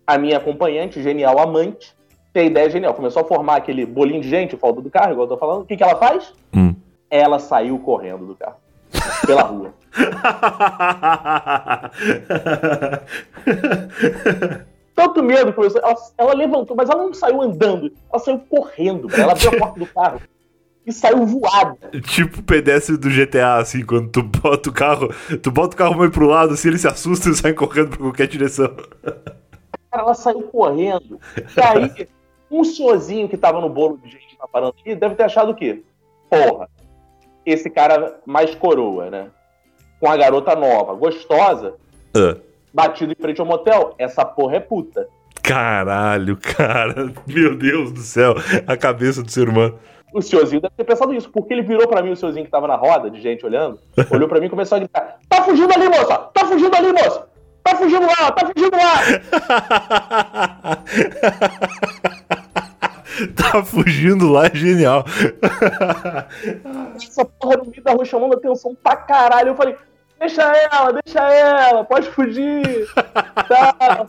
a 0.07 0.19
minha 0.19 0.37
acompanhante, 0.37 1.03
genial 1.03 1.39
amante, 1.39 1.97
tem 2.35 2.43
a 2.43 2.47
ideia 2.47 2.69
genial. 2.69 2.93
Começou 2.93 3.23
a 3.23 3.25
formar 3.25 3.57
aquele 3.57 3.87
bolinho 3.87 4.21
de 4.21 4.29
gente, 4.29 4.59
falta 4.59 4.83
do 4.83 4.91
carro, 4.91 5.13
igual 5.13 5.25
eu 5.25 5.31
tô 5.31 5.39
falando. 5.39 5.63
O 5.63 5.65
que, 5.65 5.75
que 5.75 5.83
ela 5.83 5.97
faz? 5.97 6.35
Hum. 6.55 6.75
Ela 7.09 7.39
saiu 7.39 7.79
correndo 7.79 8.27
do 8.27 8.35
carro. 8.35 8.57
Pela 9.27 9.43
rua. 9.43 9.75
Tanto 14.95 15.23
medo 15.23 15.53
começou. 15.53 15.81
Ela, 15.81 15.95
ela 16.17 16.35
levantou, 16.35 16.77
mas 16.77 16.89
ela 16.89 17.05
não 17.05 17.15
saiu 17.15 17.43
andando. 17.43 17.93
Ela 18.11 18.23
saiu 18.23 18.39
correndo. 18.39 19.09
Ela 19.15 19.33
abriu 19.33 19.51
a 19.51 19.57
porta 19.59 19.79
do 19.79 19.87
carro 19.87 20.21
e 20.87 20.93
saiu 20.93 21.27
voada. 21.27 21.77
Tipo 22.03 22.41
o 22.41 22.45
pedestre 22.45 22.97
do 22.97 23.11
GTA, 23.11 23.57
assim, 23.57 23.85
quando 23.85 24.09
tu 24.09 24.23
bota 24.23 24.71
o 24.71 24.73
carro, 24.73 25.09
tu 25.43 25.51
bota 25.51 25.75
o 25.75 25.79
carro 25.79 25.99
meio 25.99 26.13
pro 26.13 26.27
lado, 26.27 26.55
assim, 26.55 26.69
ele 26.69 26.79
se 26.79 26.87
assusta 26.87 27.29
e 27.29 27.35
sai 27.35 27.53
correndo 27.53 27.89
pra 27.89 27.99
qualquer 27.99 28.29
direção. 28.29 28.73
Cara, 29.91 30.05
ela 30.05 30.15
saiu 30.15 30.43
correndo. 30.43 31.21
E 31.57 31.61
aí, 31.61 32.09
um 32.49 32.63
senhorzinho 32.63 33.29
que 33.29 33.37
tava 33.37 33.61
no 33.61 33.69
bolo 33.69 33.99
de 33.99 34.09
gente 34.09 34.39
na 34.39 34.47
parando 34.47 34.77
aqui 34.79 34.95
deve 34.95 35.17
ter 35.17 35.25
achado 35.25 35.51
o 35.51 35.55
quê? 35.55 35.83
Porra, 36.31 36.69
esse 37.47 37.71
cara 37.71 38.19
mais 38.27 38.55
coroa, 38.55 39.09
né? 39.11 39.29
Com 40.01 40.11
a 40.11 40.17
garota 40.17 40.55
nova, 40.55 40.95
gostosa, 40.95 41.75
Uh. 42.15 42.41
batido 42.75 43.13
em 43.13 43.23
frente 43.23 43.41
ao 43.41 43.47
motel, 43.47 43.95
essa 43.99 44.25
porra 44.25 44.57
é 44.57 44.61
puta. 44.61 45.07
Caralho, 45.43 46.37
cara. 46.37 47.13
Meu 47.27 47.57
Deus 47.57 47.93
do 47.93 48.01
céu. 48.01 48.35
A 48.67 48.77
cabeça 48.77 49.23
do 49.23 49.31
ser 49.31 49.49
humano. 49.49 49.79
O 50.13 50.21
senhorzinho 50.23 50.61
deve 50.63 50.75
ter 50.77 50.85
pensado 50.85 51.13
isso, 51.15 51.31
porque 51.31 51.53
ele 51.53 51.63
virou 51.63 51.87
pra 51.87 52.03
mim, 52.03 52.11
o 52.11 52.17
senhorzinho 52.17 52.45
que 52.47 52.51
tava 52.51 52.67
na 52.67 52.75
roda, 52.77 53.11
de 53.11 53.21
gente 53.21 53.45
olhando, 53.45 53.79
olhou 54.11 54.29
pra 54.29 54.41
mim 54.41 54.47
e 54.47 54.51
começou 54.51 54.77
a 54.77 54.79
gritar: 54.79 55.19
Tá 55.29 55.43
fugindo 55.43 55.73
ali, 55.73 55.89
moça! 55.89 56.17
Tá 56.33 56.47
fugindo 56.47 56.75
ali, 56.75 56.93
moça! 56.93 57.29
Tá 57.63 57.77
fugindo 57.77 58.07
lá, 58.07 58.33
tá 58.33 58.47
fugindo 58.47 58.77
lá! 58.77 59.03
tá 63.35 63.65
fugindo 63.65 64.31
lá, 64.31 64.47
é 64.47 64.55
genial. 64.55 65.05
Essa 66.97 67.25
porra 67.25 67.57
no 67.59 67.67
meio 67.67 67.83
da 67.83 67.93
rua 67.93 68.05
chamando 68.05 68.35
atenção 68.35 68.77
pra 68.83 68.97
caralho. 68.97 69.49
Eu 69.49 69.57
falei, 69.57 69.77
deixa 70.19 70.43
ela, 70.43 70.93
deixa 71.05 71.21
ela, 71.21 71.85
pode 71.85 72.09
fugir. 72.09 72.87
Tá. 73.49 74.07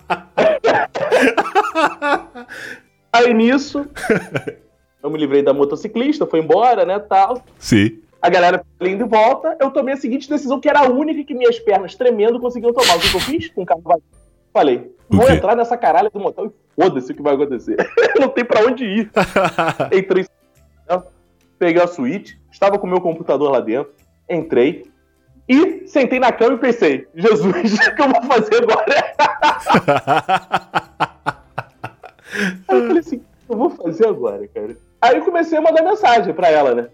Aí 3.14 3.34
nisso, 3.34 3.86
eu 5.02 5.10
me 5.10 5.18
livrei 5.18 5.44
da 5.44 5.54
motociclista, 5.54 6.26
foi 6.26 6.40
embora, 6.40 6.86
né, 6.86 7.00
tal. 7.00 7.44
Sim. 7.58 8.00
A 8.22 8.30
galera 8.30 8.64
indo 8.82 9.04
de 9.04 9.10
volta, 9.10 9.56
eu 9.60 9.70
tomei 9.72 9.94
a 9.94 9.98
seguinte 9.98 10.30
decisão, 10.30 10.60
que 10.60 10.70
era 10.70 10.80
a 10.80 10.90
única 10.90 11.24
que 11.24 11.34
minhas 11.36 11.60
pernas 11.60 11.96
tremendo 11.96 12.40
conseguiam 12.40 12.74
tomar. 12.74 12.98
O 12.98 13.00
que, 13.00 13.16
eu 13.16 13.20
fiz? 13.20 13.50
Com 13.50 13.62
o 13.62 13.66
carro 13.66 13.82
vazio. 13.84 14.04
Falei, 14.58 14.92
vou 15.08 15.30
entrar 15.30 15.56
nessa 15.56 15.78
caralho 15.78 16.10
do 16.10 16.20
motel 16.20 16.48
e 16.48 16.82
foda-se 16.82 17.12
o 17.12 17.16
que 17.16 17.22
vai 17.22 17.36
acontecer. 17.36 17.78
Não 18.20 18.28
tem 18.28 18.44
pra 18.44 18.66
onde 18.66 18.86
ir. 18.86 19.12
Entrei, 19.94 20.26
peguei 21.60 21.80
a 21.80 21.86
suíte, 21.86 22.42
estava 22.52 22.80
com 22.80 22.88
o 22.88 22.90
meu 22.90 23.00
computador 23.00 23.52
lá 23.52 23.60
dentro, 23.60 23.94
entrei 24.28 24.92
e 25.48 25.88
sentei 25.88 26.20
na 26.20 26.32
cama 26.32 26.56
e 26.56 26.58
pensei, 26.58 27.08
Jesus, 27.14 27.46
o 27.88 27.96
que 27.96 28.02
eu 28.02 28.10
vou 28.10 28.24
fazer 28.24 28.64
agora? 28.64 29.14
Aí 32.68 32.78
eu 32.80 32.88
falei 32.88 33.00
assim, 33.00 33.18
o 33.18 33.20
que 33.20 33.52
eu 33.52 33.58
vou 33.58 33.70
fazer 33.70 34.08
agora, 34.08 34.48
cara? 34.48 34.76
Aí 35.00 35.18
eu 35.18 35.24
comecei 35.24 35.56
a 35.60 35.62
mandar 35.62 35.84
mensagem 35.84 36.34
pra 36.34 36.50
ela, 36.50 36.74
né? 36.74 36.90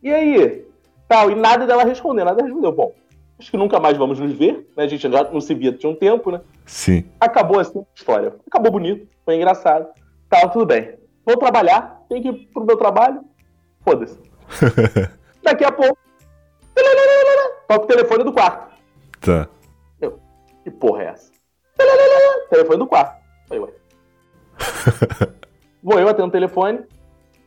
E 0.00 0.08
aí? 0.08 0.64
Tal, 1.08 1.32
e 1.32 1.34
nada 1.34 1.66
dela 1.66 1.82
responder, 1.82 2.22
nada 2.22 2.44
respondeu. 2.44 2.70
Bom, 2.70 2.92
acho 3.38 3.50
que 3.50 3.56
nunca 3.56 3.80
mais 3.80 3.96
vamos 3.96 4.18
nos 4.18 4.32
ver, 4.32 4.68
né? 4.76 4.84
A 4.84 4.86
gente 4.86 5.10
já 5.10 5.24
não 5.24 5.40
se 5.40 5.54
via 5.54 5.72
tinha 5.72 5.90
um 5.90 5.96
tempo, 5.96 6.30
né? 6.30 6.40
Sim. 6.66 7.04
Acabou 7.20 7.60
assim 7.60 7.80
a 7.80 7.84
história. 7.94 8.34
Acabou 8.46 8.72
bonito, 8.72 9.08
foi 9.24 9.36
engraçado. 9.36 9.88
Tá, 10.28 10.48
tudo 10.48 10.66
bem. 10.66 10.94
Vou 11.24 11.36
trabalhar, 11.36 12.02
tenho 12.08 12.22
que 12.22 12.28
ir 12.28 12.48
pro 12.52 12.64
meu 12.64 12.76
trabalho. 12.76 13.22
Foda-se. 13.82 14.18
Daqui 15.42 15.64
a 15.64 15.72
pouco. 15.72 15.98
Toca 17.68 17.84
o 17.84 17.86
telefone 17.86 18.24
do 18.24 18.32
quarto. 18.32 18.74
Tá. 19.20 19.48
Eu, 20.00 20.18
que 20.62 20.70
porra 20.70 21.02
é 21.02 21.06
essa? 21.06 21.32
Telefone 22.50 22.78
do 22.78 22.86
quarto. 22.86 23.22
Falei, 23.48 23.64
ué. 23.64 23.72
Vou 25.82 25.98
eu 25.98 26.08
atendo 26.08 26.28
o 26.28 26.32
telefone. 26.32 26.84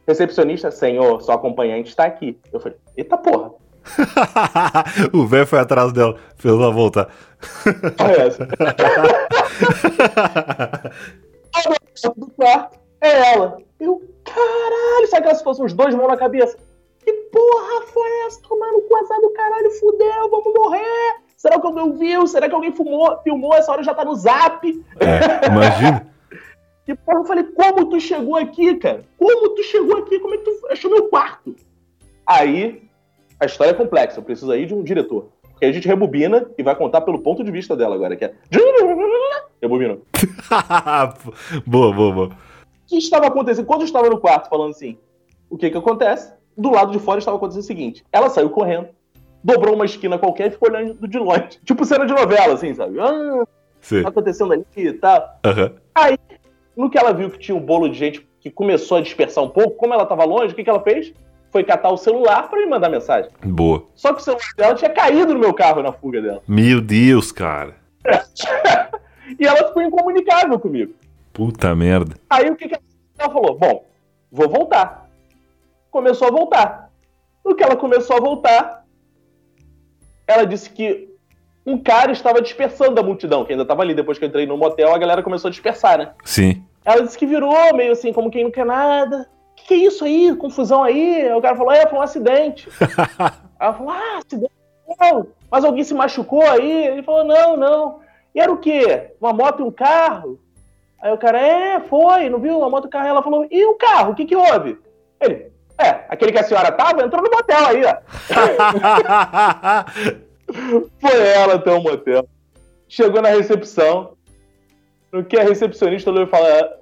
Recepcionista, 0.08 0.72
senhor, 0.72 1.22
sua 1.22 1.36
acompanhante 1.36 1.90
está 1.90 2.06
aqui. 2.06 2.40
Eu 2.52 2.60
falei, 2.60 2.78
eita 2.96 3.18
porra. 3.18 3.52
o 5.14 5.26
velho 5.26 5.48
foi 5.48 5.60
atrás 5.60 5.92
dela, 5.94 6.16
fez 6.38 6.54
ela 6.54 6.72
voltar. 6.72 7.10
Porra 7.98 8.12
é 8.12 8.28
essa? 8.28 8.46
Do 12.16 12.28
quarto, 12.32 12.80
é 13.02 13.34
ela. 13.34 13.58
Eu, 13.80 14.02
caralho, 14.24 15.08
sabe 15.08 15.24
aquela 15.24 15.36
situação, 15.36 15.66
os 15.66 15.74
dois 15.74 15.94
mãos 15.96 16.08
na 16.08 16.18
cabeça? 16.18 16.58
Que 17.04 17.14
porra 17.14 17.82
foi 17.88 18.10
essa? 18.28 18.42
Tomar 18.42 18.72
no 18.72 18.82
cu 18.82 18.96
azar 18.98 19.20
do 19.22 19.30
caralho, 19.32 19.72
fudeu, 19.72 20.30
vamos 20.30 20.54
morrer. 20.54 21.16
Será 21.38 21.60
que 21.60 21.68
alguém 21.68 21.92
viu? 21.94 22.28
Será 22.28 22.50
que 22.50 22.56
alguém 22.56 22.76
fumou, 22.76 23.18
filmou? 23.24 23.54
Essa 23.54 23.72
hora 23.72 23.84
já 23.84 23.94
tá 23.94 24.04
no 24.04 24.16
zap. 24.16 24.68
É, 25.00 25.48
imagina. 25.48 26.08
E 26.88 26.96
porra, 26.96 27.20
eu 27.20 27.26
falei, 27.26 27.44
como 27.44 27.90
tu 27.90 28.00
chegou 28.00 28.38
aqui, 28.38 28.76
cara? 28.76 29.04
Como 29.18 29.50
tu 29.50 29.64
chegou 29.64 29.98
aqui? 29.98 30.20
Como 30.20 30.34
é 30.34 30.38
que 30.38 30.44
tu 30.46 30.68
achou 30.68 30.90
meu 30.90 31.10
quarto? 31.10 31.54
Aí, 32.26 32.87
a 33.40 33.46
história 33.46 33.72
é 33.72 33.74
complexa, 33.74 34.20
eu 34.20 34.24
preciso 34.24 34.52
aí 34.52 34.66
de 34.66 34.74
um 34.74 34.84
diretor. 34.84 35.30
Porque 35.52 35.66
a 35.66 35.72
gente 35.72 35.88
rebobina 35.88 36.50
e 36.58 36.64
vai 36.64 36.76
contar 36.76 37.02
pelo 37.02 37.20
ponto 37.20 37.44
de 37.44 37.52
vista 37.52 37.76
dela 37.76 37.96
agora, 37.96 38.16
que 38.16 38.26
é. 38.26 38.34
Rebobina. 39.62 39.98
boa, 41.66 41.94
boa, 41.94 42.14
boa. 42.14 42.28
O 42.28 42.32
que 42.88 42.98
estava 42.98 43.28
acontecendo? 43.28 43.66
Quando 43.66 43.82
eu 43.82 43.86
estava 43.86 44.10
no 44.10 44.20
quarto 44.20 44.50
falando 44.50 44.72
assim, 44.72 44.98
o 45.50 45.58
que 45.58 45.70
que 45.70 45.78
acontece? 45.78 46.34
Do 46.56 46.72
lado 46.72 46.92
de 46.92 47.00
fora 47.00 47.20
estava 47.20 47.38
acontecendo 47.38 47.64
o 47.64 47.68
seguinte: 47.68 48.06
ela 48.12 48.30
saiu 48.30 48.50
correndo, 48.50 48.90
dobrou 49.44 49.76
uma 49.76 49.86
esquina 49.86 50.18
qualquer 50.18 50.48
e 50.48 50.52
ficou 50.52 50.70
olhando 50.70 51.08
de 51.08 51.18
longe. 51.18 51.60
Tipo 51.66 51.86
cena 51.86 52.06
de 52.06 52.14
novela, 52.14 52.54
assim, 52.54 52.74
sabe? 52.74 53.00
Ah, 53.00 53.44
Sim. 53.82 54.04
tá 54.04 54.10
acontecendo 54.10 54.54
ali 54.54 54.66
e 54.76 54.94
tal. 54.94 55.40
Aham. 55.44 55.74
Aí, 55.96 56.18
no 56.76 56.90
que 56.90 56.98
ela 56.98 57.14
viu 57.14 57.30
que 57.30 57.40
tinha 57.40 57.58
um 57.58 57.66
bolo 57.66 57.90
de 57.90 57.98
gente 57.98 58.28
que 58.40 58.52
começou 58.52 58.98
a 58.98 59.02
dispersar 59.02 59.44
um 59.44 59.50
pouco, 59.50 59.72
como 59.72 59.94
ela 59.94 60.04
estava 60.04 60.24
longe, 60.24 60.54
o 60.54 60.56
que, 60.56 60.64
que 60.64 60.70
ela 60.70 60.82
fez? 60.82 61.14
Foi 61.52 61.64
catar 61.64 61.90
o 61.90 61.98
celular 61.98 62.50
para 62.50 62.60
me 62.60 62.66
mandar 62.66 62.90
mensagem. 62.90 63.32
Boa. 63.44 63.86
Só 63.96 64.14
que 64.14 64.22
o 64.22 64.24
celular 64.24 64.54
dela 64.58 64.76
tinha 64.76 64.90
caído 64.90 65.34
no 65.34 65.40
meu 65.40 65.54
carro 65.54 65.82
na 65.82 65.92
fuga 65.92 66.22
dela. 66.22 66.42
Meu 66.48 66.82
Deus, 66.82 67.32
cara. 67.32 67.76
e 69.40 69.46
ela 69.46 69.68
ficou 69.68 69.82
incomunicável 69.82 70.60
comigo. 70.60 70.94
Puta 71.34 71.74
merda. 71.76 72.16
Aí 72.30 72.50
o 72.50 72.56
que, 72.56 72.68
que 72.68 72.76
ela 73.18 73.32
falou? 73.32 73.58
Bom, 73.58 73.86
vou 74.32 74.50
voltar. 74.50 75.10
Começou 75.90 76.28
a 76.28 76.32
voltar. 76.32 76.92
No 77.46 77.56
que 77.56 77.64
ela 77.64 77.76
começou 77.76 78.18
a 78.18 78.20
voltar, 78.20 78.86
ela 80.28 80.46
disse 80.46 80.70
que 80.70 81.08
um 81.66 81.78
cara 81.78 82.12
estava 82.12 82.42
dispersando 82.42 83.00
a 83.00 83.04
multidão, 83.04 83.46
que 83.46 83.54
ainda 83.54 83.64
estava 83.64 83.82
ali. 83.82 83.94
Depois 83.94 84.18
que 84.18 84.26
eu 84.26 84.30
entrei 84.30 84.46
no 84.46 84.58
motel, 84.58 84.94
a 84.94 84.98
galera 84.98 85.24
começou 85.24 85.48
a 85.48 85.52
dispersar, 85.52 85.98
né? 85.98 86.12
Sim. 86.24 86.64
Ela 86.84 87.02
disse 87.02 87.18
que 87.18 87.26
virou 87.26 87.76
meio 87.76 87.92
assim, 87.92 88.14
como 88.14 88.32
quem 88.32 88.46
não 88.46 88.52
quer 88.52 88.66
nada. 88.66 89.30
Que, 89.68 89.74
é 89.74 89.78
isso 89.78 90.06
aí? 90.06 90.34
Confusão 90.36 90.82
aí? 90.82 91.30
O 91.34 91.42
cara 91.42 91.58
falou, 91.58 91.74
é, 91.74 91.86
foi 91.86 92.00
um 92.00 92.02
acidente. 92.02 92.70
ela 93.60 93.74
falou, 93.74 93.92
ah, 93.92 94.20
acidente? 94.26 94.52
Não. 95.00 95.28
Mas 95.52 95.66
alguém 95.66 95.84
se 95.84 95.94
machucou 95.94 96.42
aí? 96.50 96.88
Ele 96.88 97.04
falou, 97.04 97.26
não, 97.26 97.58
não. 97.58 98.00
E 98.34 98.40
era 98.40 98.50
o 98.50 98.58
quê? 98.58 99.12
Uma 99.20 99.34
moto 99.34 99.60
e 99.60 99.64
um 99.64 99.72
carro? 99.72 100.40
Aí 101.02 101.12
o 101.12 101.18
cara, 101.18 101.40
é, 101.40 101.82
foi, 101.82 102.30
não 102.30 102.40
viu? 102.40 102.58
Uma 102.60 102.70
moto 102.70 102.86
e 102.86 102.88
um 102.88 102.90
carro. 102.92 103.08
Ela 103.10 103.22
falou, 103.22 103.46
e 103.52 103.66
o 103.66 103.76
carro? 103.76 104.14
O 104.14 104.16
que 104.16 104.26
que 104.26 104.38
houve? 104.38 104.78
Ele, 105.20 105.52
é, 105.78 106.06
aquele 106.08 106.32
que 106.32 106.40
a 106.40 106.44
senhora 106.44 106.72
tava 106.72 107.04
entrou 107.04 107.22
no 107.22 107.30
motel 107.30 107.66
aí, 107.68 107.82
ó. 107.84 107.98
foi 111.02 111.28
ela 111.28 111.56
até 111.56 111.72
o 111.72 111.84
motel. 111.84 112.26
Chegou 112.88 113.22
na 113.22 113.30
recepção. 113.30 114.16
No 115.12 115.26
que 115.26 115.38
a 115.38 115.44
recepcionista 115.44 116.10
olhou, 116.10 116.30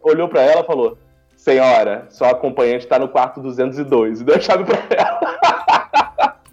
olhou 0.03 0.29
pra 0.29 0.41
ela 0.43 0.61
e 0.61 0.65
falou: 0.65 0.97
Senhora, 1.45 2.07
sua 2.09 2.31
acompanhante 2.31 2.87
tá 2.87 2.97
no 2.97 3.07
quarto 3.07 3.39
202. 3.39 4.21
E 4.21 4.23
deu 4.23 4.35
a 4.35 4.39
chave 4.39 4.63
pra 4.63 4.79
ela. 4.89 5.19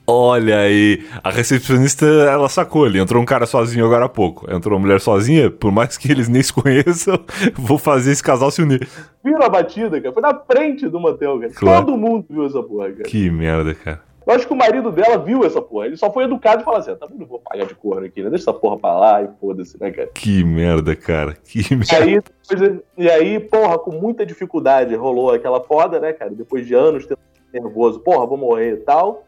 Olha 0.06 0.58
aí, 0.58 1.02
a 1.24 1.30
recepcionista 1.30 2.04
ela 2.04 2.46
sacou 2.46 2.84
ali. 2.84 2.98
Entrou 2.98 3.22
um 3.22 3.24
cara 3.24 3.46
sozinho 3.46 3.86
agora 3.86 4.04
há 4.04 4.08
pouco. 4.10 4.44
Entrou 4.54 4.76
uma 4.76 4.82
mulher 4.82 5.00
sozinha, 5.00 5.50
por 5.50 5.72
mais 5.72 5.96
que 5.96 6.12
eles 6.12 6.28
nem 6.28 6.42
se 6.42 6.52
conheçam, 6.52 7.18
vou 7.56 7.78
fazer 7.78 8.12
esse 8.12 8.22
casal 8.22 8.50
se 8.50 8.60
unir. 8.60 8.86
Viram 9.24 9.40
a 9.42 9.48
batida, 9.48 9.98
cara? 9.98 10.12
Foi 10.12 10.22
na 10.22 10.34
frente 10.34 10.86
do 10.86 11.00
motel, 11.00 11.40
cara. 11.40 11.52
Claro. 11.54 11.86
Todo 11.86 11.96
mundo 11.96 12.26
viu 12.28 12.44
essa 12.44 12.62
porra, 12.62 12.90
cara. 12.90 13.04
Que 13.04 13.30
merda, 13.30 13.74
cara. 13.74 14.11
Eu 14.26 14.34
acho 14.34 14.46
que 14.46 14.52
o 14.52 14.56
marido 14.56 14.90
dela 14.90 15.18
viu 15.18 15.44
essa 15.44 15.60
porra. 15.60 15.86
Ele 15.86 15.96
só 15.96 16.12
foi 16.12 16.24
educado 16.24 16.62
e 16.62 16.64
falou 16.64 16.80
assim: 16.80 16.94
tá 16.94 17.06
bom, 17.06 17.16
não 17.18 17.26
vou 17.26 17.38
pagar 17.38 17.66
de 17.66 17.74
corno 17.74 18.06
aqui, 18.06 18.22
né? 18.22 18.30
Deixa 18.30 18.44
essa 18.44 18.58
porra 18.58 18.78
pra 18.78 18.98
lá 18.98 19.22
e 19.22 19.28
foda-se, 19.40 19.80
né, 19.80 19.90
cara? 19.90 20.10
Que 20.14 20.44
merda, 20.44 20.94
cara. 20.94 21.36
Que 21.44 21.74
merda. 21.74 21.92
E 21.92 21.96
aí, 21.96 22.20
depois, 22.48 22.80
e 22.98 23.10
aí, 23.10 23.40
porra, 23.40 23.78
com 23.78 23.92
muita 23.92 24.24
dificuldade 24.24 24.94
rolou 24.94 25.32
aquela 25.32 25.60
foda, 25.60 25.98
né, 25.98 26.12
cara? 26.12 26.30
Depois 26.30 26.66
de 26.66 26.74
anos 26.74 27.06
tendo 27.06 27.18
nervoso, 27.52 28.00
porra, 28.00 28.26
vou 28.26 28.38
morrer 28.38 28.74
e 28.74 28.76
tal. 28.78 29.24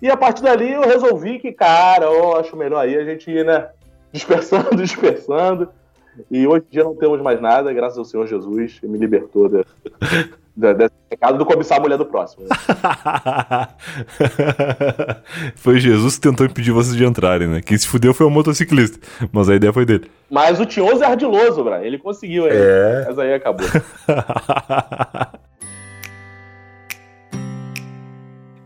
E 0.00 0.10
a 0.10 0.16
partir 0.16 0.42
dali 0.42 0.72
eu 0.72 0.82
resolvi 0.82 1.38
que, 1.38 1.52
cara, 1.52 2.04
eu 2.04 2.36
acho 2.36 2.56
melhor 2.56 2.80
aí 2.80 2.96
a 2.96 3.04
gente 3.04 3.30
ir, 3.30 3.44
né? 3.44 3.70
Dispersando, 4.12 4.76
dispersando. 4.76 5.68
E 6.30 6.46
hoje 6.46 6.64
em 6.70 6.72
dia 6.72 6.84
não 6.84 6.94
temos 6.94 7.20
mais 7.20 7.40
nada, 7.40 7.72
graças 7.72 7.98
ao 7.98 8.04
Senhor 8.04 8.26
Jesus, 8.26 8.78
que 8.78 8.86
me 8.86 8.98
libertou 8.98 9.48
da, 9.48 9.64
desse 10.56 10.94
pecado 11.10 11.36
do 11.36 11.44
cobiçar 11.44 11.78
a 11.78 11.80
mulher 11.80 11.98
do 11.98 12.06
próximo. 12.06 12.46
Foi 15.56 15.78
Jesus 15.78 16.16
que 16.16 16.22
tentou 16.22 16.46
impedir 16.46 16.72
vocês 16.72 16.96
de 16.96 17.04
entrarem, 17.04 17.46
né? 17.46 17.60
Quem 17.60 17.76
se 17.76 17.86
fudeu 17.86 18.14
foi 18.14 18.26
o 18.26 18.30
motociclista, 18.30 18.98
mas 19.30 19.50
a 19.50 19.54
ideia 19.54 19.72
foi 19.72 19.84
dele. 19.84 20.10
Mas 20.30 20.58
o 20.58 20.66
Tinhoso 20.66 21.04
é 21.04 21.06
ardiloso, 21.06 21.62
Bra. 21.62 21.84
ele 21.84 21.98
conseguiu 21.98 22.46
aí. 22.46 22.52
É. 22.56 23.04
Mas 23.06 23.18
aí 23.18 23.34
acabou. 23.34 23.66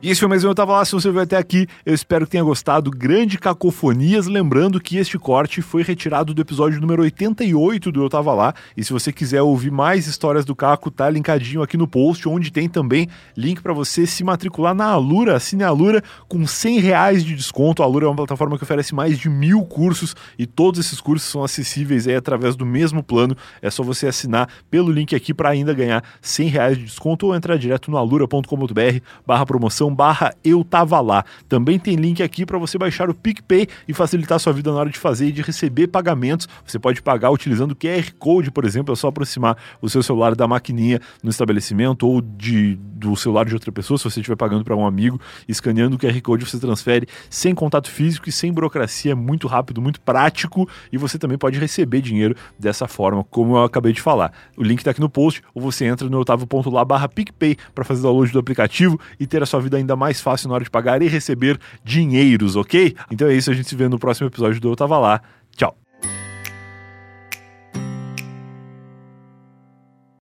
E 0.02 0.08
esse 0.08 0.20
foi 0.20 0.30
mais 0.30 0.42
um 0.42 0.48
Eu 0.48 0.54
Tava 0.54 0.72
Lá, 0.72 0.82
se 0.82 0.92
você 0.92 1.10
veio 1.10 1.24
até 1.24 1.36
aqui, 1.36 1.66
eu 1.84 1.92
espero 1.92 2.24
que 2.24 2.32
tenha 2.32 2.42
gostado. 2.42 2.90
Grande 2.90 3.36
cacofonias, 3.36 4.26
lembrando 4.26 4.80
que 4.80 4.96
este 4.96 5.18
corte 5.18 5.60
foi 5.60 5.82
retirado 5.82 6.32
do 6.32 6.40
episódio 6.40 6.80
número 6.80 7.02
88 7.02 7.92
do 7.92 8.04
Eu 8.04 8.08
Tava 8.08 8.32
Lá, 8.32 8.54
e 8.74 8.82
se 8.82 8.94
você 8.94 9.12
quiser 9.12 9.42
ouvir 9.42 9.70
mais 9.70 10.06
histórias 10.06 10.46
do 10.46 10.56
Caco, 10.56 10.90
tá 10.90 11.10
linkadinho 11.10 11.60
aqui 11.60 11.76
no 11.76 11.86
post, 11.86 12.26
onde 12.26 12.50
tem 12.50 12.66
também 12.66 13.08
link 13.36 13.60
para 13.60 13.74
você 13.74 14.06
se 14.06 14.24
matricular 14.24 14.74
na 14.74 14.86
Alura, 14.86 15.36
assine 15.36 15.64
a 15.64 15.68
Alura 15.68 16.02
com 16.26 16.46
100 16.46 16.80
reais 16.80 17.22
de 17.22 17.36
desconto. 17.36 17.82
A 17.82 17.84
Alura 17.84 18.06
é 18.06 18.08
uma 18.08 18.16
plataforma 18.16 18.56
que 18.56 18.64
oferece 18.64 18.94
mais 18.94 19.18
de 19.18 19.28
mil 19.28 19.66
cursos, 19.66 20.16
e 20.38 20.46
todos 20.46 20.80
esses 20.80 20.98
cursos 20.98 21.28
são 21.28 21.44
acessíveis 21.44 22.08
aí 22.08 22.16
através 22.16 22.56
do 22.56 22.64
mesmo 22.64 23.02
plano, 23.02 23.36
é 23.60 23.68
só 23.68 23.82
você 23.82 24.06
assinar 24.06 24.48
pelo 24.70 24.90
link 24.90 25.14
aqui 25.14 25.34
para 25.34 25.50
ainda 25.50 25.74
ganhar 25.74 26.02
100 26.22 26.48
reais 26.48 26.78
de 26.78 26.84
desconto, 26.84 27.26
ou 27.26 27.34
entrar 27.34 27.58
direto 27.58 27.90
no 27.90 27.98
alura.com.br 27.98 29.00
barra 29.26 29.44
promoção 29.44 29.89
barra 29.94 30.34
eu 30.44 30.64
tava 30.64 31.00
lá. 31.00 31.24
Também 31.48 31.78
tem 31.78 31.96
link 31.96 32.22
aqui 32.22 32.46
para 32.46 32.58
você 32.58 32.78
baixar 32.78 33.10
o 33.10 33.14
PicPay 33.14 33.66
e 33.86 33.94
facilitar 33.94 34.38
sua 34.38 34.52
vida 34.52 34.70
na 34.70 34.78
hora 34.78 34.90
de 34.90 34.98
fazer 34.98 35.28
e 35.28 35.32
de 35.32 35.42
receber 35.42 35.88
pagamentos. 35.88 36.48
Você 36.66 36.78
pode 36.78 37.02
pagar 37.02 37.30
utilizando 37.30 37.72
o 37.72 37.76
QR 37.76 38.12
Code, 38.18 38.50
por 38.50 38.64
exemplo, 38.64 38.92
é 38.92 38.96
só 38.96 39.08
aproximar 39.08 39.56
o 39.80 39.88
seu 39.88 40.02
celular 40.02 40.34
da 40.34 40.46
maquininha 40.46 41.00
no 41.22 41.30
estabelecimento 41.30 42.06
ou 42.06 42.20
de, 42.20 42.76
do 42.76 43.16
celular 43.16 43.44
de 43.44 43.54
outra 43.54 43.72
pessoa, 43.72 43.98
se 43.98 44.04
você 44.04 44.20
estiver 44.20 44.36
pagando 44.36 44.64
para 44.64 44.76
um 44.76 44.86
amigo, 44.86 45.20
escaneando 45.48 45.96
o 45.96 45.98
QR 45.98 46.20
Code 46.20 46.44
você 46.44 46.58
transfere 46.58 47.06
sem 47.28 47.54
contato 47.54 47.90
físico 47.90 48.28
e 48.28 48.32
sem 48.32 48.52
burocracia, 48.52 49.12
é 49.12 49.14
muito 49.14 49.48
rápido, 49.48 49.80
muito 49.80 50.00
prático 50.00 50.68
e 50.92 50.98
você 50.98 51.18
também 51.18 51.38
pode 51.38 51.58
receber 51.58 52.00
dinheiro 52.00 52.36
dessa 52.58 52.86
forma, 52.86 53.24
como 53.24 53.56
eu 53.56 53.64
acabei 53.64 53.92
de 53.92 54.00
falar. 54.00 54.32
O 54.56 54.62
link 54.62 54.78
está 54.78 54.90
aqui 54.90 55.00
no 55.00 55.08
post 55.08 55.42
ou 55.54 55.62
você 55.62 55.86
entra 55.86 56.08
no 56.08 56.18
otavo.lá 56.20 56.84
barra 56.84 57.08
PicPay 57.08 57.56
para 57.74 57.84
fazer 57.84 58.02
download 58.02 58.32
do 58.32 58.38
aplicativo 58.38 59.00
e 59.18 59.26
ter 59.26 59.42
a 59.42 59.46
sua 59.46 59.60
vida 59.60 59.79
ainda 59.80 59.96
mais 59.96 60.20
fácil 60.20 60.48
na 60.48 60.54
hora 60.54 60.64
de 60.64 60.70
pagar 60.70 61.02
e 61.02 61.08
receber 61.08 61.58
dinheiros, 61.84 62.56
ok? 62.56 62.94
Então 63.10 63.28
é 63.28 63.34
isso, 63.34 63.50
a 63.50 63.54
gente 63.54 63.68
se 63.68 63.74
vê 63.74 63.88
no 63.88 63.98
próximo 63.98 64.28
episódio 64.28 64.60
do 64.60 64.70
Eu 64.70 64.76
Tava 64.76 64.98
Lá. 64.98 65.20